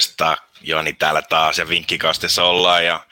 Morjesta, 0.00 0.36
Jani 0.60 0.92
täällä 0.92 1.22
taas 1.22 1.58
ja 1.58 1.68
vinkkikastessa 1.68 2.44
ollaan 2.44 2.84
ja 2.84 3.06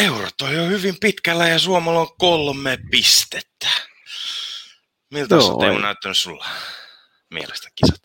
eurot 0.00 0.40
on 0.42 0.54
jo 0.54 0.66
hyvin 0.66 0.94
pitkällä 1.00 1.48
ja 1.48 1.58
Suomella 1.58 2.00
on 2.00 2.08
kolme 2.18 2.78
pistettä. 2.90 3.68
Miltä 5.10 5.34
Joo, 5.34 5.52
on 5.52 5.58
Teemu 5.58 5.78
näyttänyt 5.78 6.16
sulla 6.16 6.46
mielestä 7.30 7.68
kisat? 7.74 8.00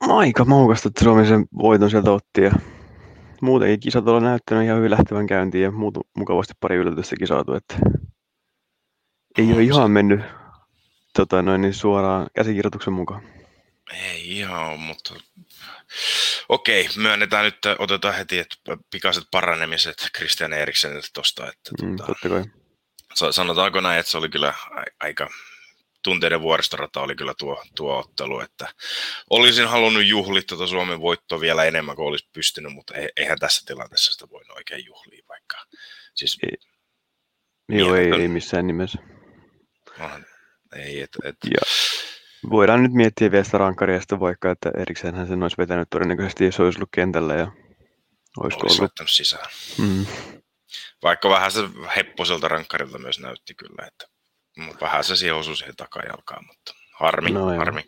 Aika 0.00 0.44
maukasta, 0.44 0.88
että 0.88 1.04
Suomi 1.04 1.26
sen 1.26 1.46
voiton 1.58 1.90
sieltä 1.90 2.10
otti 2.10 2.40
ja 2.40 2.52
muutenkin 3.42 3.80
kisat 3.80 4.08
on 4.08 4.22
näyttänyt 4.22 4.64
ihan 4.64 4.78
hyvin 4.78 4.90
lähtevän 4.90 5.26
käyntiin 5.26 5.64
ja 5.64 5.70
muutu, 5.70 6.00
mukavasti 6.16 6.52
pari 6.60 6.76
yllätystäkin 6.76 7.26
saatu, 7.26 7.54
että 7.54 7.76
ei 9.38 9.46
no, 9.46 9.54
ole 9.54 9.62
ihan 9.62 9.90
mennyt 9.90 10.20
tota, 11.16 11.42
noin, 11.42 11.60
niin 11.60 11.74
suoraan 11.74 12.26
käsikirjoituksen 12.34 12.92
mukaan. 12.92 13.22
Ei 13.92 14.38
ihan 14.38 14.80
mutta 14.80 15.14
okei, 16.48 16.88
myönnetään 16.96 17.44
nyt, 17.44 17.58
otetaan 17.78 18.14
heti 18.14 18.38
että 18.38 18.56
pikaiset 18.90 19.24
paranemiset 19.30 20.08
Christian 20.16 20.52
Erikseniltä 20.52 21.08
tuosta. 21.14 21.48
Että, 21.48 21.70
mm, 21.82 21.96
tota, 21.96 22.06
totta 22.06 22.28
kai. 22.28 22.44
Sanotaanko 23.32 23.80
näin, 23.80 24.00
että 24.00 24.12
se 24.12 24.18
oli 24.18 24.28
kyllä 24.28 24.54
aika 25.00 25.28
tunteiden 26.04 26.40
vuoristorata 26.40 27.00
oli 27.00 27.14
kyllä 27.14 27.34
tuo, 27.38 27.64
tuo 27.76 27.98
ottelu, 27.98 28.40
että 28.40 28.68
olisin 29.30 29.68
halunnut 29.68 30.06
juhlia 30.06 30.42
tuota 30.48 30.66
Suomen 30.66 31.00
voittoa 31.00 31.40
vielä 31.40 31.64
enemmän 31.64 31.96
kuin 31.96 32.06
olisi 32.06 32.28
pystynyt, 32.32 32.72
mutta 32.72 32.94
eihän 33.16 33.38
tässä 33.38 33.62
tilanteessa 33.66 34.12
sitä 34.12 34.30
voi 34.30 34.42
oikein 34.56 34.86
juhlia 34.86 35.24
vaikka. 35.28 35.56
Siis, 36.14 36.38
ei, 36.42 36.58
joo, 37.78 37.94
ei, 37.94 38.12
ei 38.12 38.28
missään 38.28 38.66
nimessä. 38.66 38.98
Onhan, 40.00 40.26
ei, 40.76 41.00
et, 41.00 41.10
et, 41.24 41.36
ja 41.44 41.60
voidaan 42.50 42.82
nyt 42.82 42.92
miettiä 42.92 43.30
vielä 43.30 43.44
sitä 43.44 43.58
rankkaria 43.58 44.00
sitten 44.00 44.20
vaikka, 44.20 44.50
että 44.50 44.70
hän 45.14 45.26
sen 45.26 45.42
olisi 45.42 45.58
vetänyt 45.58 45.90
todennäköisesti, 45.90 46.44
jos 46.44 46.60
olisi 46.60 46.78
ollut 46.78 46.88
kentällä 46.92 47.34
ja 47.34 47.52
olisiko 48.38 48.66
olisi 48.66 48.82
ollut... 48.82 48.92
sisään. 49.06 49.50
Mm. 49.78 50.06
Vaikka 51.02 51.28
vähän 51.28 51.52
se 51.52 51.60
hepposelta 51.96 52.48
rankkarilta 52.48 52.98
myös 52.98 53.20
näytti 53.20 53.54
kyllä, 53.54 53.86
että 53.86 54.06
vähän 54.80 55.04
se 55.04 55.16
siihen 55.16 55.34
osui 55.34 55.56
siihen 55.56 55.76
takajalkaan, 55.76 56.46
mutta 56.46 56.74
harmi, 56.98 57.30
no, 57.30 57.46
harmi. 57.46 57.82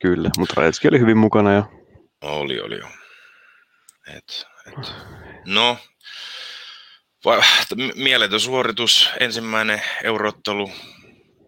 Kyllä, 0.00 0.30
mutta 0.38 0.54
Rajetski 0.56 0.88
oli 0.88 1.00
hyvin 1.00 1.18
mukana 1.18 1.52
ja... 1.52 1.64
Oli, 2.22 2.60
oli 2.60 2.78
jo. 2.78 2.88
Et, 4.16 4.46
et. 4.66 4.92
No, 5.44 5.78
mieletön 7.94 8.40
suoritus, 8.40 9.10
ensimmäinen 9.20 9.82
eurottelu, 10.02 10.70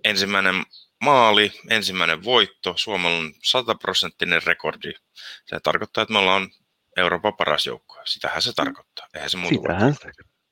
ensimmäinen 0.04 0.64
maali, 1.00 1.52
ensimmäinen 1.70 2.24
voitto, 2.24 2.74
Suomella 2.76 3.18
on 3.18 3.32
sataprosenttinen 3.42 4.42
rekordi. 4.46 4.92
Se 5.46 5.60
tarkoittaa, 5.60 6.02
että 6.02 6.12
me 6.12 6.18
ollaan 6.18 6.50
Euroopan 6.96 7.36
paras 7.36 7.66
joukko. 7.66 8.00
Sitähän 8.04 8.42
se 8.42 8.52
tarkoittaa. 8.52 9.06
Eihän 9.14 9.30
se 9.30 9.36
muuta 9.36 9.54
Sitähän, 9.54 9.94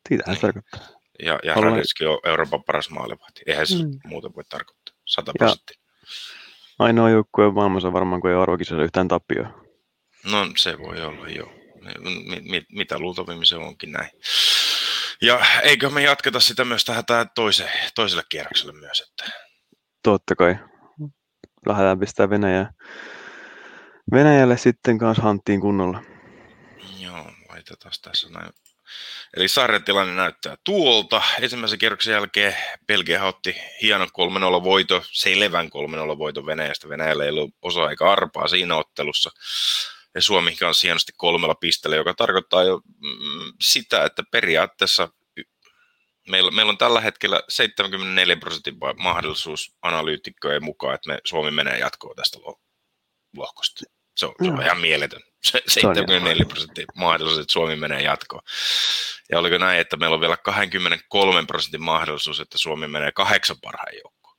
sitähän 0.08 0.36
se 0.36 0.40
tarkoittaa. 0.40 0.80
Ja, 1.22 1.38
ja. 1.44 1.54
Radetski 1.54 2.06
on 2.06 2.20
Euroopan 2.24 2.64
paras 2.64 2.90
maalivahti. 2.90 3.42
Eihän 3.46 3.66
se 3.66 3.76
mm. 3.76 3.98
muuta 4.04 4.34
voi 4.36 4.44
tarkoittaa. 4.44 4.94
100 5.06 5.32
prosenttia. 5.38 5.80
Ainoa 6.78 7.10
joukkue 7.10 7.52
maailmassa 7.52 7.92
varmaan, 7.92 8.20
kun 8.20 8.30
ei 8.30 8.36
arvokisassa 8.36 8.82
yhtään 8.82 9.08
tappioa. 9.08 9.64
No 10.24 10.46
se 10.56 10.78
voi 10.78 11.02
olla, 11.02 11.28
joo. 11.28 11.52
M- 12.00 12.76
mitä 12.76 12.98
luultavimmin 12.98 13.46
se 13.46 13.56
onkin 13.56 13.92
näin. 13.92 14.10
Ja 15.22 15.40
eikö 15.62 15.90
me 15.90 16.02
jatketa 16.02 16.40
sitä 16.40 16.64
myös 16.64 16.84
tähän, 16.84 17.06
tähän 17.06 17.30
toiseen, 17.34 17.72
toiselle 17.94 18.22
kierrokselle 18.28 18.72
myös? 18.72 19.00
Että... 19.00 19.47
Totta 20.08 20.36
kai. 20.36 20.56
Lähdetään 21.66 21.98
pistää 21.98 22.30
Venäjä. 22.30 22.72
Venäjälle 24.12 24.56
sitten 24.56 24.98
kanssa 24.98 25.22
hanttiin 25.22 25.60
kunnolla. 25.60 26.02
Joo, 26.98 27.30
laitetaan 27.48 27.92
tässä 28.02 28.28
näin 28.30 28.50
Eli 29.36 29.48
sarjan 29.48 29.84
tilanne 29.84 30.14
näyttää 30.14 30.56
tuolta. 30.64 31.22
Ensimmäisen 31.40 31.78
kierroksen 31.78 32.12
jälkeen 32.12 32.56
Belgia 32.86 33.24
otti 33.24 33.56
hienon 33.82 34.08
3-0 34.60 34.64
voito, 34.64 35.02
selvän 35.12 35.66
3-0 36.14 36.18
voito 36.18 36.46
Venäjästä. 36.46 36.88
Venäjällä 36.88 37.24
ei 37.24 37.30
ollut 37.30 37.54
osa 37.62 37.90
eikä 37.90 38.10
arpaa 38.10 38.48
siinä 38.48 38.76
ottelussa. 38.76 39.30
Ja 40.14 40.22
Suomi 40.22 40.56
kanssa 40.56 40.86
hienosti 40.86 41.12
kolmella 41.16 41.54
pisteellä, 41.54 41.96
joka 41.96 42.14
tarkoittaa 42.14 42.62
jo 42.62 42.76
mm, 42.76 43.52
sitä, 43.60 44.04
että 44.04 44.22
periaatteessa 44.30 45.08
meillä, 46.30 46.50
meillä 46.50 46.70
on 46.70 46.78
tällä 46.78 47.00
hetkellä 47.00 47.40
74 47.48 48.36
prosentin 48.36 48.74
mahdollisuus 48.96 49.76
analyytikkojen 49.82 50.64
mukaan, 50.64 50.94
että 50.94 51.08
me 51.08 51.18
Suomi 51.24 51.50
menee 51.50 51.78
jatkoon 51.78 52.16
tästä 52.16 52.38
lohkosta. 53.36 53.84
Se 54.16 54.26
on, 54.26 54.34
se 54.44 54.50
on 54.50 54.62
ihan 54.62 54.80
mieletön. 54.80 55.22
74 55.42 56.44
prosenttia 56.44 56.84
mahdollisuus, 56.94 57.40
että 57.40 57.52
Suomi 57.52 57.76
menee 57.76 58.02
jatkoon. 58.02 58.42
Ja 59.30 59.38
oliko 59.38 59.58
näin, 59.58 59.80
että 59.80 59.96
meillä 59.96 60.14
on 60.14 60.20
vielä 60.20 60.36
23 60.36 61.46
prosentin 61.46 61.82
mahdollisuus, 61.82 62.40
että 62.40 62.58
Suomi 62.58 62.88
menee 62.88 63.12
kahdeksan 63.12 63.56
parhaan 63.62 63.94
joukkoon. 63.94 64.36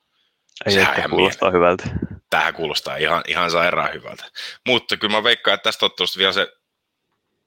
Ei 0.66 0.74
Sehän 0.74 1.10
kuulostaa 1.10 1.52
hyvältä. 1.52 1.84
Tähän 2.30 2.54
kuulostaa 2.54 2.98
ihan, 2.98 3.24
ihan 3.28 3.52
sairaan 3.52 3.94
hyvältä. 3.94 4.26
Mutta 4.66 4.98
kyllä 4.98 5.18
mä 5.18 5.24
veikkaan, 5.24 5.56
että 5.56 5.64
tästä 5.64 5.86
ottelusta 5.86 6.20
vielä 6.20 6.34
se 6.34 6.48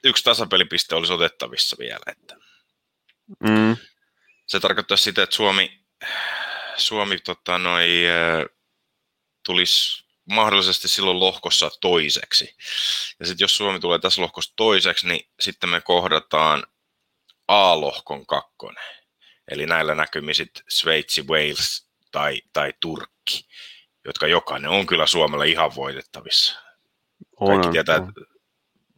yksi 0.04 0.24
tasapelipiste 0.24 0.94
olisi 0.94 1.12
otettavissa 1.12 1.76
vielä. 1.78 2.02
Että 2.06 2.36
mm. 3.40 3.76
Se 4.46 4.60
tarkoittaa 4.60 4.96
sitä, 4.96 5.22
että 5.22 5.36
Suomi, 5.36 5.80
Suomi 6.76 7.18
tota, 7.18 7.58
noi, 7.58 7.88
tulisi 9.46 10.04
mahdollisesti 10.24 10.88
silloin 10.88 11.20
lohkossa 11.20 11.70
toiseksi. 11.80 12.56
Ja 13.20 13.26
sitten 13.26 13.44
jos 13.44 13.56
Suomi 13.56 13.80
tulee 13.80 13.98
tässä 13.98 14.22
lohkossa 14.22 14.52
toiseksi, 14.56 15.08
niin 15.08 15.28
sitten 15.40 15.70
me 15.70 15.80
kohdataan 15.80 16.66
A-lohkon 17.48 18.26
kakkonen. 18.26 18.84
Eli 19.50 19.66
näillä 19.66 19.94
näkymin 19.94 20.34
sitten 20.34 20.64
Sveitsi, 20.68 21.22
Wales 21.22 21.88
tai, 22.10 22.42
tai 22.52 22.72
Turkki, 22.80 23.48
jotka 24.04 24.26
jokainen 24.26 24.70
on 24.70 24.86
kyllä 24.86 25.06
Suomelle 25.06 25.48
ihan 25.48 25.74
voitettavissa. 25.74 26.62
On, 27.40 27.48
Kaikki 27.48 27.72
tietää, 27.72 27.96
on. 27.96 28.08
että 28.08 28.31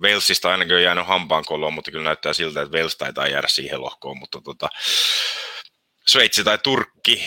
Walesista 0.04 0.50
ainakin 0.50 0.76
on 0.76 0.82
jäänyt 0.82 1.06
hampaankoloon, 1.06 1.74
mutta 1.74 1.90
kyllä 1.90 2.04
näyttää 2.04 2.32
siltä, 2.32 2.62
että 2.62 2.78
Wales 2.78 2.96
taitaa 2.96 3.26
jäädä 3.26 3.48
siihen 3.48 3.80
lohkoon, 3.80 4.18
mutta 4.18 4.40
tota, 4.40 4.68
Sveitsi 6.06 6.44
tai 6.44 6.58
Turkki 6.58 7.22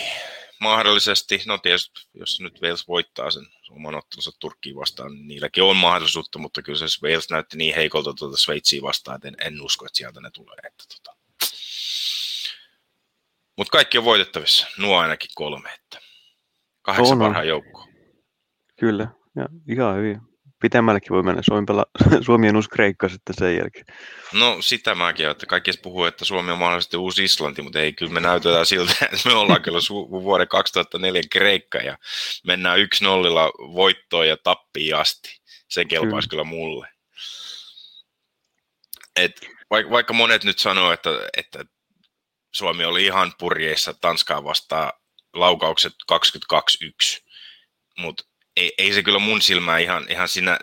mahdollisesti, 0.59 1.41
no 1.45 1.57
tietysti 1.57 1.99
jos 2.13 2.39
nyt 2.41 2.61
Wales 2.61 2.87
voittaa 2.87 3.31
sen 3.31 3.47
oman 3.69 3.95
ottelunsa 3.95 4.31
Turkkiin 4.39 4.75
vastaan, 4.75 5.13
niin 5.13 5.27
niilläkin 5.27 5.63
on 5.63 5.77
mahdollisuutta, 5.77 6.39
mutta 6.39 6.61
kyllä 6.61 6.79
se 6.87 7.07
Wales 7.07 7.29
näytti 7.29 7.57
niin 7.57 7.75
heikolta 7.75 8.13
tuota 8.13 8.37
Sveitsiä 8.37 8.81
vastaan, 8.81 9.15
että 9.15 9.27
en, 9.27 9.35
en 9.39 9.61
usko, 9.61 9.85
että 9.85 9.97
sieltä 9.97 10.21
ne 10.21 10.29
tulee. 10.31 10.57
Että, 10.63 10.83
tota. 10.95 11.17
Mutta 13.55 13.71
kaikki 13.71 13.97
on 13.97 14.05
voitettavissa, 14.05 14.67
nuo 14.77 14.97
ainakin 14.97 15.29
kolme, 15.35 15.73
että 15.73 15.99
kahdeksan 16.81 17.19
parhaan 17.19 17.47
joukkoon. 17.47 17.89
Kyllä, 18.79 19.07
ja 19.35 19.45
ihan 19.67 19.95
hyvin 19.95 20.21
pitemmällekin 20.61 21.09
voi 21.09 21.23
mennä. 21.23 21.41
Suomi, 21.41 21.65
pela, 21.65 21.85
Suomi 22.25 22.49
on 22.49 22.55
uusi 22.55 22.69
Kreikka 22.69 23.09
sitten 23.09 23.35
sen 23.37 23.57
jälkeen. 23.57 23.85
No 24.33 24.57
sitä 24.61 24.95
mäkin, 24.95 25.29
että 25.29 25.45
kaikki 25.45 25.71
puhuu, 25.81 26.03
että 26.03 26.25
Suomi 26.25 26.51
on 26.51 26.57
mahdollisesti 26.57 26.97
uusi 26.97 27.23
Islanti, 27.23 27.61
mutta 27.61 27.79
ei 27.79 27.93
kyllä 27.93 28.11
me 28.11 28.19
näytetään 28.19 28.65
siltä, 28.75 28.93
että 29.01 29.29
me 29.29 29.35
ollaan 29.35 29.61
kyllä 29.61 29.79
su- 29.79 30.11
vuoden 30.11 30.47
2004 30.47 31.21
Kreikka 31.31 31.77
ja 31.77 31.97
mennään 32.47 32.79
yksi 32.79 33.03
nollilla 33.03 33.51
voittoon 33.57 34.27
ja 34.27 34.37
tappiin 34.37 34.95
asti. 34.95 35.41
Se 35.69 35.85
kelpaisi 35.85 36.29
kyllä, 36.29 36.43
kyllä 36.43 36.57
mulle. 36.57 36.87
Et 39.15 39.41
vaikka, 39.69 39.91
vaikka 39.91 40.13
monet 40.13 40.43
nyt 40.43 40.59
sanoo, 40.59 40.91
että, 40.91 41.09
että 41.37 41.65
Suomi 42.53 42.85
oli 42.85 43.05
ihan 43.05 43.33
purjeissa 43.39 43.93
Tanskaa 43.93 44.43
vastaan 44.43 44.93
laukaukset 45.33 45.93
22-1, 46.11 47.23
mutta 47.97 48.23
ei, 48.57 48.73
ei 48.77 48.93
se 48.93 49.03
kyllä 49.03 49.19
mun 49.19 49.41
silmää 49.41 49.77
ihan, 49.77 50.05
ihan 50.09 50.27
siinä 50.27 50.59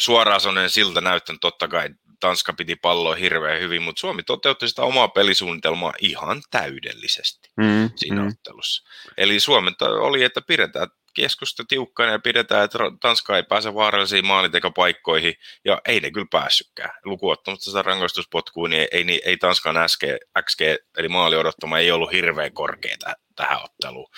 suoraan 0.00 0.40
sanoen 0.40 0.70
siltä 0.70 1.00
näyttänyt. 1.00 1.40
Totta 1.40 1.68
kai 1.68 1.88
Tanska 2.20 2.52
piti 2.52 2.76
palloa 2.76 3.14
hirveän 3.14 3.60
hyvin, 3.60 3.82
mutta 3.82 4.00
Suomi 4.00 4.22
toteutti 4.22 4.68
sitä 4.68 4.82
omaa 4.82 5.08
pelisuunnitelmaa 5.08 5.92
ihan 6.00 6.42
täydellisesti 6.50 7.50
mm, 7.56 7.90
siinä 7.96 8.22
mm. 8.22 8.28
ottelussa. 8.28 8.88
Eli 9.16 9.40
Suomen 9.40 9.74
oli, 10.00 10.24
että 10.24 10.40
pidetään 10.40 10.88
keskusta 11.20 11.64
tiukkana 11.68 12.12
ja 12.12 12.18
pidetään, 12.18 12.64
että 12.64 12.78
Tanska 13.00 13.36
ei 13.36 13.42
pääse 13.42 13.74
vaarallisiin 13.74 14.26
maalintekopaikkoihin, 14.26 15.34
ja 15.64 15.80
ei 15.88 16.00
ne 16.00 16.10
kyllä 16.10 16.26
päässytkään. 16.30 16.90
Lukuottamatta 17.04 17.64
sitä 17.64 17.82
rangaistuspotkua, 17.82 18.68
niin 18.68 18.88
ei, 18.92 19.04
ei, 19.08 19.22
ei 19.24 19.36
Tanskan 19.36 19.88
SG, 19.88 20.02
XG, 20.42 20.60
eli 20.98 21.08
maali 21.08 21.36
odottama, 21.36 21.78
ei 21.78 21.90
ollut 21.90 22.12
hirveän 22.12 22.52
korkea 22.52 22.96
tähän 23.36 23.64
otteluun. 23.64 24.08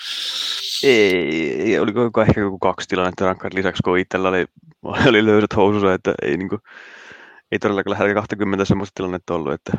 Ei, 0.83 1.79
oliko 1.79 2.21
ehkä 2.21 2.41
joku 2.41 2.59
kaksi 2.59 2.87
tilannetta 2.87 3.25
rankkaat 3.25 3.53
lisäksi, 3.53 3.83
kun 3.83 3.97
itsellä 3.97 4.29
oli, 4.29 4.45
oli 5.09 5.25
löysät 5.25 5.55
housussa, 5.55 5.93
että 5.93 6.13
ei, 6.21 6.37
niin 6.37 6.49
kuin, 6.49 6.61
ei 7.51 7.59
todellakaan 7.59 7.93
lähellä 7.93 8.13
20 8.13 8.65
semmoista 8.65 8.93
tilannetta 8.95 9.33
ollut, 9.33 9.53
että 9.53 9.71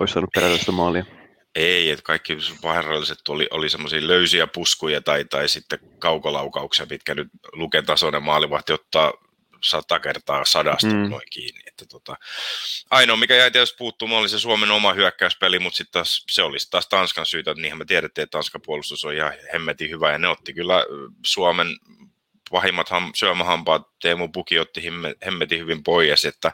olisi 0.00 0.12
saanut 0.12 0.30
perätä 0.34 0.72
maalia. 0.72 1.21
Ei, 1.54 1.90
että 1.90 2.02
kaikki 2.02 2.36
vaaralliset 2.62 3.28
oli, 3.28 3.48
oli 3.50 3.68
semmoisia 3.68 4.06
löysiä 4.06 4.46
puskuja 4.46 5.00
tai, 5.00 5.24
tai 5.24 5.48
sitten 5.48 5.78
kaukolaukauksia, 5.98 6.86
mitkä 6.90 7.14
nyt 7.14 7.28
lukentasoinen 7.52 8.22
maalivahti 8.22 8.72
ottaa 8.72 9.12
sata 9.64 10.00
kertaa 10.00 10.44
sadasta 10.44 10.86
mm. 10.86 11.10
noin 11.10 11.28
kiinni. 11.30 11.60
Että 11.66 11.86
tota, 11.86 12.16
ainoa, 12.90 13.16
mikä 13.16 13.34
jäi 13.34 13.50
tietysti 13.50 13.76
puuttumaan, 13.78 14.20
oli 14.20 14.28
se 14.28 14.38
Suomen 14.38 14.70
oma 14.70 14.92
hyökkäyspeli, 14.92 15.58
mutta 15.58 15.76
sitten 15.76 15.92
taas, 15.92 16.24
se 16.30 16.42
olisi 16.42 16.70
taas 16.70 16.88
Tanskan 16.88 17.26
syytä, 17.26 17.50
että 17.50 17.62
niinhän 17.62 17.78
me 17.78 17.84
tiedettiin, 17.84 18.22
että 18.22 18.36
Tanskan 18.36 18.62
puolustus 18.64 19.04
on 19.04 19.14
ihan 19.14 19.32
hemmetin 19.52 19.90
hyvä, 19.90 20.12
ja 20.12 20.18
ne 20.18 20.28
otti 20.28 20.54
kyllä 20.54 20.84
Suomen 21.26 21.76
pahimmat 22.50 22.88
ham, 22.88 23.12
syömähampaat, 23.14 23.82
Teemu 24.02 24.28
Puki 24.28 24.58
otti 24.58 24.82
hemmetin 25.26 25.58
hyvin 25.58 25.82
pois, 25.82 26.24
että 26.24 26.52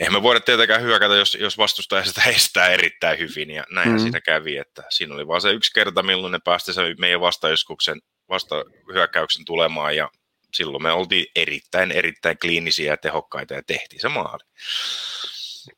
eihän 0.00 0.12
me 0.12 0.22
voida 0.22 0.40
tietenkään 0.40 0.82
hyökätä, 0.82 1.14
jos, 1.14 1.34
jos 1.40 1.58
vastustaja 1.58 2.04
sitä 2.04 2.22
estää 2.22 2.68
erittäin 2.68 3.18
hyvin, 3.18 3.50
ja 3.50 3.64
näinhän 3.70 3.96
mm. 3.96 4.02
siinä 4.02 4.20
kävi, 4.20 4.56
että 4.56 4.82
siinä 4.90 5.14
oli 5.14 5.26
vaan 5.26 5.40
se 5.40 5.50
yksi 5.50 5.72
kerta, 5.72 6.02
milloin 6.02 6.32
ne 6.32 6.38
päästi 6.44 6.72
sen 6.72 6.96
meidän 6.98 7.20
vastaiskuksen, 7.20 8.00
vasta 8.28 8.64
hyökkäyksen 8.92 9.44
tulemaan, 9.44 9.96
ja 9.96 10.10
silloin 10.54 10.82
me 10.82 10.92
oltiin 10.92 11.26
erittäin, 11.36 11.92
erittäin 11.92 12.38
kliinisiä 12.38 12.92
ja 12.92 12.96
tehokkaita, 12.96 13.54
ja 13.54 13.62
tehtiin 13.62 14.00
se 14.00 14.08
maali. 14.08 14.44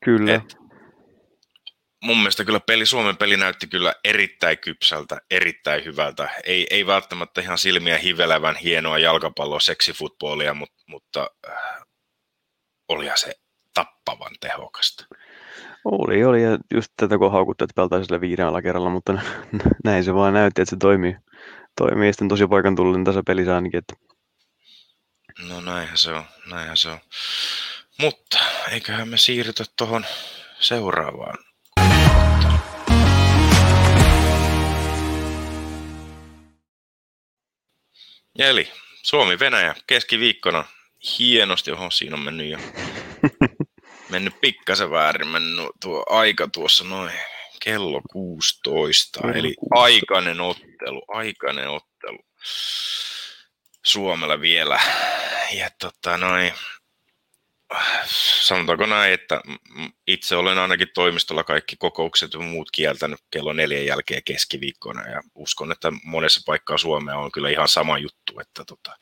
Kyllä. 0.05 0.33
Et, 0.33 0.55
mun 2.03 2.17
mielestä 2.17 2.45
kyllä 2.45 2.59
peli, 2.59 2.85
Suomen 2.85 3.17
peli 3.17 3.37
näytti 3.37 3.67
kyllä 3.67 3.93
erittäin 4.03 4.57
kypsältä, 4.57 5.17
erittäin 5.31 5.85
hyvältä. 5.85 6.29
Ei, 6.43 6.67
ei 6.69 6.87
välttämättä 6.87 7.41
ihan 7.41 7.57
silmiä 7.57 7.97
hivelevän 7.97 8.55
hienoa 8.55 8.99
jalkapalloa, 8.99 9.59
seksifutbolia, 9.59 10.53
mutta, 10.53 10.83
mutta 10.87 11.29
äh, 11.49 11.83
olihan 12.87 13.17
se 13.17 13.33
tappavan 14.05 14.35
tehokasta. 14.39 15.05
Oli, 15.85 16.23
oli, 16.23 16.43
ja 16.43 16.57
just 16.73 16.91
tätä 16.97 17.17
kun 17.17 17.31
haukuttu, 17.31 17.63
että 17.63 17.73
peltaa 17.75 18.03
sille 18.03 18.21
viiden 18.21 18.63
kerralla, 18.63 18.89
mutta 18.89 19.21
näin 19.83 20.03
se 20.03 20.13
vaan 20.13 20.33
näytti, 20.33 20.61
että 20.61 20.69
se 20.69 20.77
toimii. 20.79 21.15
Toimii, 21.77 22.07
ja 22.07 22.13
sitten 22.13 22.27
tosi 22.27 22.47
paikan 22.47 22.75
tullut 22.75 23.03
tässä 23.03 23.21
pelissä 23.27 23.55
ainakin, 23.55 23.77
että... 23.77 23.93
No 25.49 25.61
näinhän 25.61 25.97
se 25.97 26.11
on, 26.11 26.23
näinhän 26.49 26.77
se 26.77 26.89
on. 26.89 26.99
Mutta 28.01 28.39
eiköhän 28.71 29.07
me 29.07 29.17
siirrytä 29.17 29.63
tuohon 29.77 30.05
seuraavaan. 30.59 31.37
Eli 38.39 38.71
Suomi-Venäjä 39.03 39.75
keskiviikkona 39.87 40.63
hienosti, 41.19 41.71
oho 41.71 41.91
siinä 41.91 42.15
on 42.15 42.21
mennyt 42.23 42.49
jo 42.49 42.57
mennyt 44.13 44.41
pikkasen 44.41 44.91
väärin, 44.91 45.27
mennyt 45.27 45.69
tuo 45.81 46.05
aika 46.09 46.47
tuossa 46.47 46.83
noin 46.83 47.11
kello 47.63 48.01
16, 48.11 49.21
kello 49.21 49.33
eli 49.33 49.53
16. 49.55 49.81
aikainen 49.81 50.41
ottelu, 50.41 51.05
aikainen 51.07 51.69
ottelu 51.69 52.19
Suomella 53.85 54.41
vielä. 54.41 54.79
Ja 55.53 55.69
tota 55.79 56.17
noin, 56.17 56.53
sanotaanko 58.41 58.85
näin, 58.85 59.13
että 59.13 59.41
itse 60.07 60.35
olen 60.35 60.57
ainakin 60.57 60.87
toimistolla 60.93 61.43
kaikki 61.43 61.75
kokoukset 61.75 62.33
ja 62.33 62.39
muut 62.39 62.71
kieltänyt 62.71 63.19
kello 63.31 63.53
neljän 63.53 63.85
jälkeen 63.85 64.21
keskiviikkona 64.25 65.09
ja 65.09 65.21
uskon, 65.35 65.71
että 65.71 65.91
monessa 66.03 66.41
paikkaa 66.45 66.77
Suomea 66.77 67.17
on 67.17 67.31
kyllä 67.31 67.49
ihan 67.49 67.67
sama 67.67 67.97
juttu, 67.97 68.39
että 68.39 68.65
tota, 68.65 68.97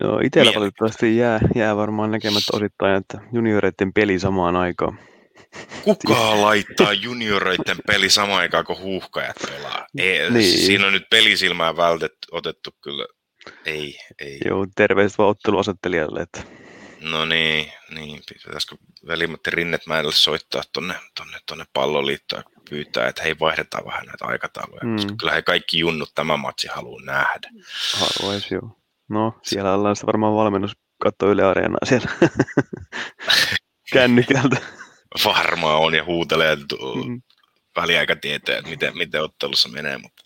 No 0.00 0.18
itsellä 0.18 0.52
valitettavasti 0.54 1.16
jää, 1.16 1.40
jää 1.54 1.76
varmaan 1.76 2.10
näkemättä 2.10 2.56
osittain, 2.56 2.96
että 2.96 3.18
junioreiden 3.32 3.92
peli 3.92 4.18
samaan 4.18 4.56
aikaan. 4.56 4.98
Kuka 5.84 6.40
laittaa 6.42 6.92
junioreiden 6.92 7.76
peli 7.86 8.10
samaan 8.10 8.40
aikaan, 8.40 8.64
kun 8.64 8.78
huuhkajat 8.78 9.36
pelaa? 9.46 9.86
Ei, 9.98 10.30
niin. 10.30 10.58
Siinä 10.58 10.86
on 10.86 10.92
nyt 10.92 11.10
pelisilmää 11.10 11.76
vältetty, 11.76 12.28
otettu 12.30 12.70
kyllä. 12.82 13.06
Ei, 13.66 13.98
ei. 14.18 14.38
Joo, 14.44 14.66
terveiset 14.76 15.18
vaan 15.18 15.30
otteluasettelijalle. 15.30 16.20
Että... 16.20 16.42
No 17.00 17.24
niin, 17.24 17.72
niin. 17.94 18.20
Pitäisikö 18.44 18.76
velimatti 19.06 19.50
Rinnetmäelle 19.50 20.12
soittaa 20.12 20.62
tonne, 20.72 20.94
tonne, 21.16 21.38
tonne 21.46 21.64
palloliittoon 21.72 22.42
ja 22.46 22.60
pyytää, 22.70 23.08
että 23.08 23.22
hei 23.22 23.38
vaihdetaan 23.40 23.84
vähän 23.84 24.06
näitä 24.06 24.24
aikatauluja, 24.24 24.84
mm. 24.84 24.96
koska 24.96 25.14
kyllä 25.20 25.32
he 25.32 25.42
kaikki 25.42 25.78
junnut 25.78 26.12
tämä 26.14 26.36
matsi 26.36 26.68
haluaa 26.68 27.04
nähdä. 27.04 27.48
Haluaisi 27.94 28.54
joo. 28.54 28.81
No, 29.12 29.38
siellä 29.42 29.74
ollaan 29.74 29.96
sitten 29.96 30.06
varmaan 30.06 30.34
valmennus 30.34 30.72
katsoa 31.02 31.28
Yle 31.30 31.44
Areenaa 31.44 31.78
siellä 31.84 32.10
kännykältä. 33.92 34.56
Varmaan 35.24 35.78
on 35.78 35.94
ja 35.94 36.04
huutelee 36.04 36.56
mm. 36.56 37.22
väliaikatietoja, 37.76 38.58
että 38.58 38.70
miten, 38.70 38.96
miten 38.96 39.22
ottelussa 39.22 39.68
menee, 39.68 39.98
mutta 39.98 40.22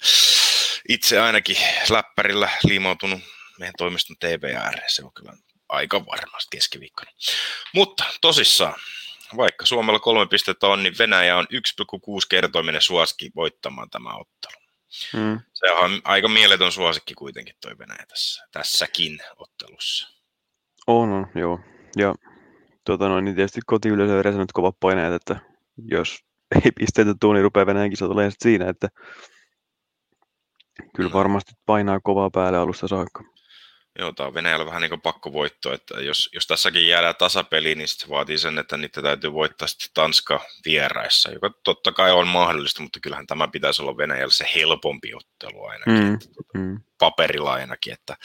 itse 0.88 1.21
ainakin 1.21 1.56
läppärillä 1.91 2.49
liimautunut 2.65 3.21
meidän 3.59 3.75
toimiston 3.79 4.17
TVR, 4.21 4.81
se 4.87 5.05
on 5.05 5.12
kyllä 5.12 5.32
aika 5.69 6.06
varmasti 6.06 6.56
keskiviikkona. 6.56 7.11
Mutta 7.75 8.05
tosissaan, 8.21 8.75
vaikka 9.37 9.67
Suomella 9.67 10.00
kolme 10.00 10.27
pistettä 10.27 10.67
on, 10.67 10.82
niin 10.82 10.94
Venäjä 10.99 11.37
on 11.37 11.47
1,6 11.53 11.59
kertoiminen 12.29 12.82
suoski 12.82 13.31
voittamaan 13.37 13.91
tämä 13.91 14.11
ottelu. 14.11 14.66
Mm. 15.14 15.40
Se 15.54 15.72
on 15.72 16.00
aika 16.04 16.28
mieletön 16.28 16.72
suosikki 16.72 17.14
kuitenkin 17.14 17.54
toi 17.60 17.78
Venäjä 17.78 18.06
tässä, 18.08 18.46
tässäkin 18.52 19.19
ottelussa. 19.37 20.08
On, 20.87 21.12
on, 21.12 21.26
joo. 21.34 21.60
Ja 21.96 22.14
tuota 22.84 23.08
noin, 23.08 23.25
niin 23.25 23.37
tietysti 23.37 23.60
kotiyleisö 23.66 24.28
on 24.28 24.38
nyt 24.38 24.52
kovat 24.52 24.76
paineet, 24.81 25.12
että 25.12 25.37
jos 25.90 26.19
ei 26.64 26.72
pisteitä 26.72 27.14
tuu, 27.20 27.32
niin 27.32 27.43
rupeaa 27.43 27.66
Venäjän 27.66 27.90
kisat 27.90 28.10
olemaan 28.10 28.32
siinä, 28.38 28.69
että 28.69 28.88
kyllä 30.96 31.12
varmasti 31.12 31.52
painaa 31.66 32.00
kovaa 32.00 32.31
päälle 32.31 32.58
alusta 32.58 32.88
saakka. 32.88 33.25
Joo, 33.98 34.12
tämä 34.12 34.26
on 34.26 34.34
Venäjällä 34.34 34.66
vähän 34.66 34.82
niin 34.82 34.90
kuin 34.90 35.00
pakkovoitto, 35.00 35.72
että 35.72 36.00
jos, 36.00 36.28
jos 36.32 36.46
tässäkin 36.46 36.88
jäädään 36.88 37.16
tasapeliin, 37.16 37.78
niin 37.78 37.88
se 37.88 38.08
vaatii 38.08 38.38
sen, 38.38 38.58
että 38.58 38.76
niitä 38.76 39.02
täytyy 39.02 39.32
voittaa 39.32 39.69
sitten 39.69 39.88
Tanska 39.94 40.40
vieraissa, 40.64 41.31
joka 41.31 41.50
totta 41.64 41.93
kai 41.93 42.12
on 42.12 42.28
mahdollista, 42.28 42.82
mutta 42.82 43.00
kyllähän 43.00 43.26
tämä 43.26 43.48
pitäisi 43.48 43.82
olla 43.82 43.96
Venäjällä 43.96 44.32
se 44.32 44.46
helpompi 44.54 45.14
ottelu 45.14 45.64
ainakin, 45.64 45.94
mm, 45.94 46.14
että, 46.14 46.26
tuota, 46.34 46.58
mm. 46.58 46.81
paperilla 46.98 47.52
ainakin, 47.52 47.93
että 47.93 48.16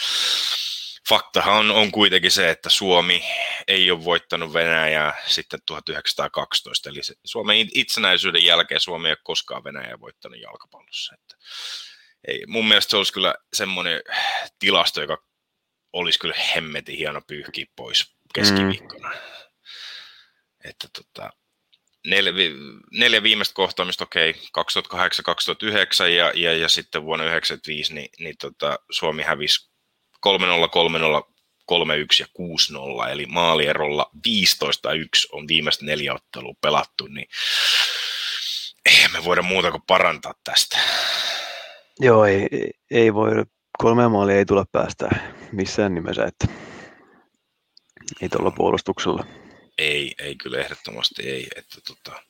faktahan 1.10 1.54
on, 1.54 1.72
on 1.72 1.92
kuitenkin 1.92 2.32
se, 2.32 2.50
että 2.50 2.70
Suomi 2.70 3.24
ei 3.68 3.92
ole 3.92 4.06
voittanut 4.06 4.54
Venäjää 4.54 5.14
sitten 5.28 5.60
1912, 5.66 6.90
eli 6.90 7.04
se, 7.04 7.14
Suomen 7.26 7.70
itsenäisyyden 7.74 8.46
jälkeen 8.46 8.80
Suomi 8.82 9.08
ei 9.08 9.12
ole 9.12 9.18
koskaan 9.24 9.64
Venäjää 9.64 10.00
voittanut 10.00 10.42
jalkapallossa, 10.42 11.14
että 11.14 11.36
ei, 12.28 12.44
mun 12.48 12.68
mielestä 12.68 12.92
se 12.92 12.98
olisi 12.98 13.14
kyllä 13.14 13.36
semmoinen 13.54 14.02
tilasto, 14.60 15.02
joka 15.02 15.31
olisi 15.94 16.20
kyllä 16.20 16.36
hemmetin 16.56 16.98
hieno 16.98 17.22
pyyhkiä 17.28 17.66
pois 17.76 18.16
keskiviikkona. 18.34 19.10
Mm. 19.10 19.16
Että 20.64 20.88
tota, 20.94 21.30
neljä, 22.08 22.34
neljä 22.92 23.24
viimeistä 23.24 23.54
kohtaamista, 23.54 24.04
okei, 24.04 24.30
okay, 24.30 24.84
2008-2009 26.04 26.08
ja, 26.08 26.32
ja, 26.36 26.58
ja 26.58 26.70
sitten 26.70 27.04
vuonna 27.04 27.24
1995, 27.24 27.94
niin, 27.94 28.10
niin 28.20 28.36
tota, 28.42 28.80
Suomi 28.92 29.24
hävisi 29.24 29.72
3-0, 30.28 30.32
3-0, 30.32 31.32
3-1 31.72 31.76
ja 32.20 32.26
6-0, 33.08 33.12
eli 33.12 33.26
maalierolla 33.26 34.12
15-1 34.16 34.20
on 35.32 35.48
viimeistä 35.48 35.86
neljä 35.86 36.14
ottelua 36.14 36.54
pelattu, 36.62 37.08
niin 37.08 37.28
ei 38.86 39.08
me 39.14 39.24
voida 39.24 39.42
muuta 39.42 39.72
kuin 39.72 39.84
parantaa 39.88 40.34
tästä. 40.44 40.80
Joo, 42.00 42.26
ei, 42.26 42.48
ei 42.92 43.14
voi, 43.14 43.32
kolme 43.78 44.08
maalia 44.08 44.36
ei 44.36 44.46
tule 44.46 44.66
päästä 44.72 45.10
missään 45.52 45.94
nimessä, 45.94 46.26
että 46.26 46.48
ei 48.22 48.30
tuolla 48.30 48.52
puolustuksella. 48.52 49.26
Ei, 49.78 50.16
ei 50.20 50.36
kyllä 50.36 50.58
ehdottomasti 50.58 51.30
ei. 51.30 51.48
Että 51.56 51.82
tota, 51.88 52.24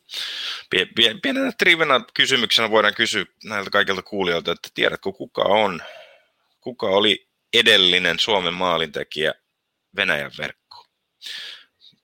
pienenä 1.21 1.51
trivenä 1.57 2.01
kysymyksenä 2.13 2.69
voidaan 2.69 2.93
kysyä 2.93 3.25
näiltä 3.43 3.69
kaikilta 3.69 4.01
kuulijoilta, 4.01 4.51
että 4.51 4.69
tiedätkö 4.73 5.11
kuka 5.11 5.41
on, 5.41 5.81
kuka 6.61 6.87
oli 6.87 7.29
edellinen 7.53 8.19
Suomen 8.19 8.53
maalintekijä 8.53 9.33
Venäjän 9.95 10.31
verkko? 10.37 10.85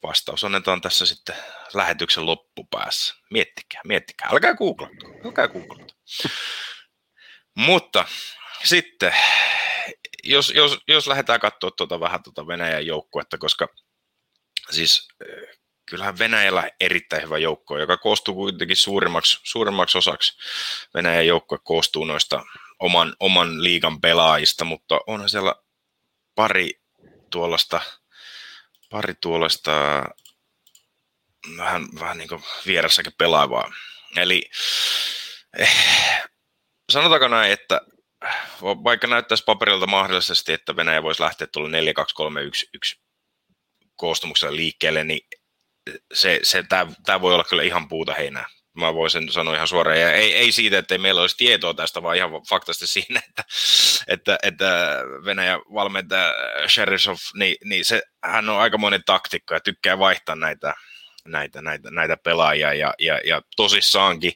Vastaus 0.03 0.43
annetaan 0.43 0.81
tässä 0.81 1.05
sitten 1.05 1.35
lähetyksen 1.73 2.25
loppupäässä. 2.25 3.15
Miettikää, 3.31 3.81
miettikää. 3.85 4.29
Älkää 4.31 4.53
googlatko, 4.53 5.07
älkää. 5.25 5.47
Mutta 7.55 8.05
sitten 8.63 9.13
jos, 10.23 10.49
jos, 10.55 10.79
jos 10.87 11.07
lähdetään 11.07 11.39
katsoa 11.39 11.71
tuota 11.71 11.99
vähän 11.99 12.23
tuota 12.23 12.47
Venäjän 12.47 12.85
joukkuetta, 12.85 13.37
koska 13.37 13.67
siis 14.69 15.07
eh, 15.29 15.57
kyllähän 15.85 16.19
Venäjällä 16.19 16.71
erittäin 16.79 17.23
hyvä 17.23 17.37
joukko, 17.37 17.79
joka 17.79 17.97
koostuu 17.97 18.33
kuitenkin 18.35 18.77
suurimmaksi, 18.77 19.39
suurimmaksi 19.43 19.97
osaksi. 19.97 20.37
Venäjän 20.93 21.27
joukkue 21.27 21.57
koostuu 21.63 22.05
noista 22.05 22.43
oman, 22.79 23.15
oman 23.19 23.63
liigan 23.63 24.01
pelaajista, 24.01 24.65
mutta 24.65 24.99
onhan 25.07 25.29
siellä 25.29 25.55
pari 26.35 26.81
tuollaista, 27.29 27.81
pari 28.89 29.13
tuollaista 29.21 30.03
vähän, 31.57 31.87
vähän 31.99 32.17
niin 32.17 32.29
kuin 32.29 32.43
pelaavaa. 33.17 33.73
Eli 34.15 34.49
eh, 35.57 35.75
sanotaanko 36.91 37.27
näin, 37.27 37.51
että 37.51 37.81
vaikka 38.61 39.07
näyttäisi 39.07 39.43
paperilta 39.43 39.87
mahdollisesti, 39.87 40.53
että 40.53 40.75
Venäjä 40.75 41.03
voisi 41.03 41.23
lähteä 41.23 41.47
tuolla 41.47 41.69
4 41.69 41.93
2 41.93 42.15
3 42.15 42.41
1 42.41 42.69
1 42.73 43.01
koostumuksella 43.95 44.55
liikkeelle, 44.55 45.03
niin 45.03 45.27
se, 46.13 46.39
se, 46.43 46.63
tämä 47.05 47.21
voi 47.21 47.33
olla 47.33 47.43
kyllä 47.43 47.63
ihan 47.63 47.87
puuta 47.89 48.13
heinää. 48.13 48.45
Mä 48.73 48.93
voisin 48.93 49.31
sanoa 49.31 49.55
ihan 49.55 49.67
suoraan. 49.67 49.99
Ja 49.99 50.13
ei, 50.13 50.33
ei 50.33 50.51
siitä, 50.51 50.77
että 50.77 50.97
meillä 50.97 51.21
olisi 51.21 51.37
tietoa 51.37 51.73
tästä, 51.73 52.03
vaan 52.03 52.17
ihan 52.17 52.31
faktasti 52.49 52.87
siinä, 52.97 53.21
että, 53.27 53.43
että, 54.07 54.37
että 54.43 54.97
Venäjä 55.25 55.59
valmentaja 55.73 56.33
Sherisov, 56.67 57.15
niin, 57.33 57.55
niin 57.63 57.85
se, 57.85 58.01
hän 58.23 58.49
on 58.49 58.59
aika 58.59 58.77
monen 58.77 59.03
taktikko 59.05 59.53
ja 59.53 59.59
tykkää 59.59 59.99
vaihtaa 59.99 60.35
näitä, 60.35 60.73
näitä, 61.25 61.61
näitä, 61.61 61.91
näitä 61.91 62.17
pelaajia. 62.17 62.73
Ja, 62.73 62.93
ja, 62.99 63.21
ja 63.25 63.41
tosissaankin 63.55 64.33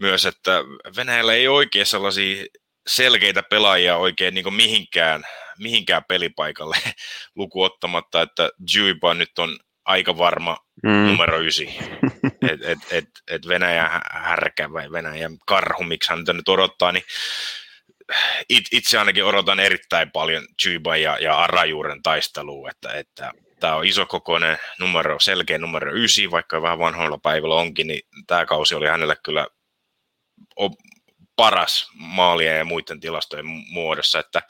myös, 0.00 0.26
että 0.26 0.60
Venäjällä 0.96 1.32
ei 1.32 1.48
oikein 1.48 1.86
sellaisia 1.86 2.44
selkeitä 2.86 3.42
pelaajia 3.42 3.96
oikein 3.96 4.34
niin 4.34 4.54
mihinkään, 4.54 5.24
mihinkään 5.58 6.02
pelipaikalle 6.08 6.76
lukuottamatta, 7.36 8.22
että 8.22 8.50
Juiba 8.74 9.14
nyt 9.14 9.38
on 9.38 9.58
aika 9.84 10.18
varma 10.18 10.56
mm. 10.82 11.06
numero 11.06 11.40
ysi. 11.40 11.68
Et, 12.50 12.62
et, 12.62 12.78
et, 12.90 13.04
et 13.30 13.48
Venäjä 13.48 14.00
härkä 14.10 14.72
vai 14.72 14.92
Venäjän 14.92 15.36
karhu, 15.46 15.82
miksi 15.82 16.10
hän 16.10 16.24
nyt 16.32 16.48
odottaa, 16.48 16.92
niin 16.92 17.04
it, 18.48 18.64
itse 18.72 18.98
ainakin 18.98 19.24
odotan 19.24 19.60
erittäin 19.60 20.10
paljon 20.10 20.46
Juiba 20.64 20.96
ja, 20.96 21.18
ja 21.18 21.38
Arajuuren 21.38 22.02
taistelua, 22.02 22.70
että, 22.70 22.92
että 22.92 23.32
tämä 23.60 23.76
on 23.76 23.86
isokokoinen 23.86 24.58
numero, 24.80 25.20
selkeä 25.20 25.58
numero 25.58 25.92
ysi, 25.94 26.30
vaikka 26.30 26.62
vähän 26.62 26.78
vanhoilla 26.78 27.18
päivillä 27.18 27.54
onkin, 27.54 27.86
niin 27.86 28.00
tämä 28.26 28.46
kausi 28.46 28.74
oli 28.74 28.86
hänelle 28.86 29.16
kyllä 29.24 29.46
paras 31.36 31.88
maalia 31.94 32.56
ja 32.56 32.64
muiden 32.64 33.00
tilastojen 33.00 33.46
muodossa, 33.46 34.18
että 34.18 34.42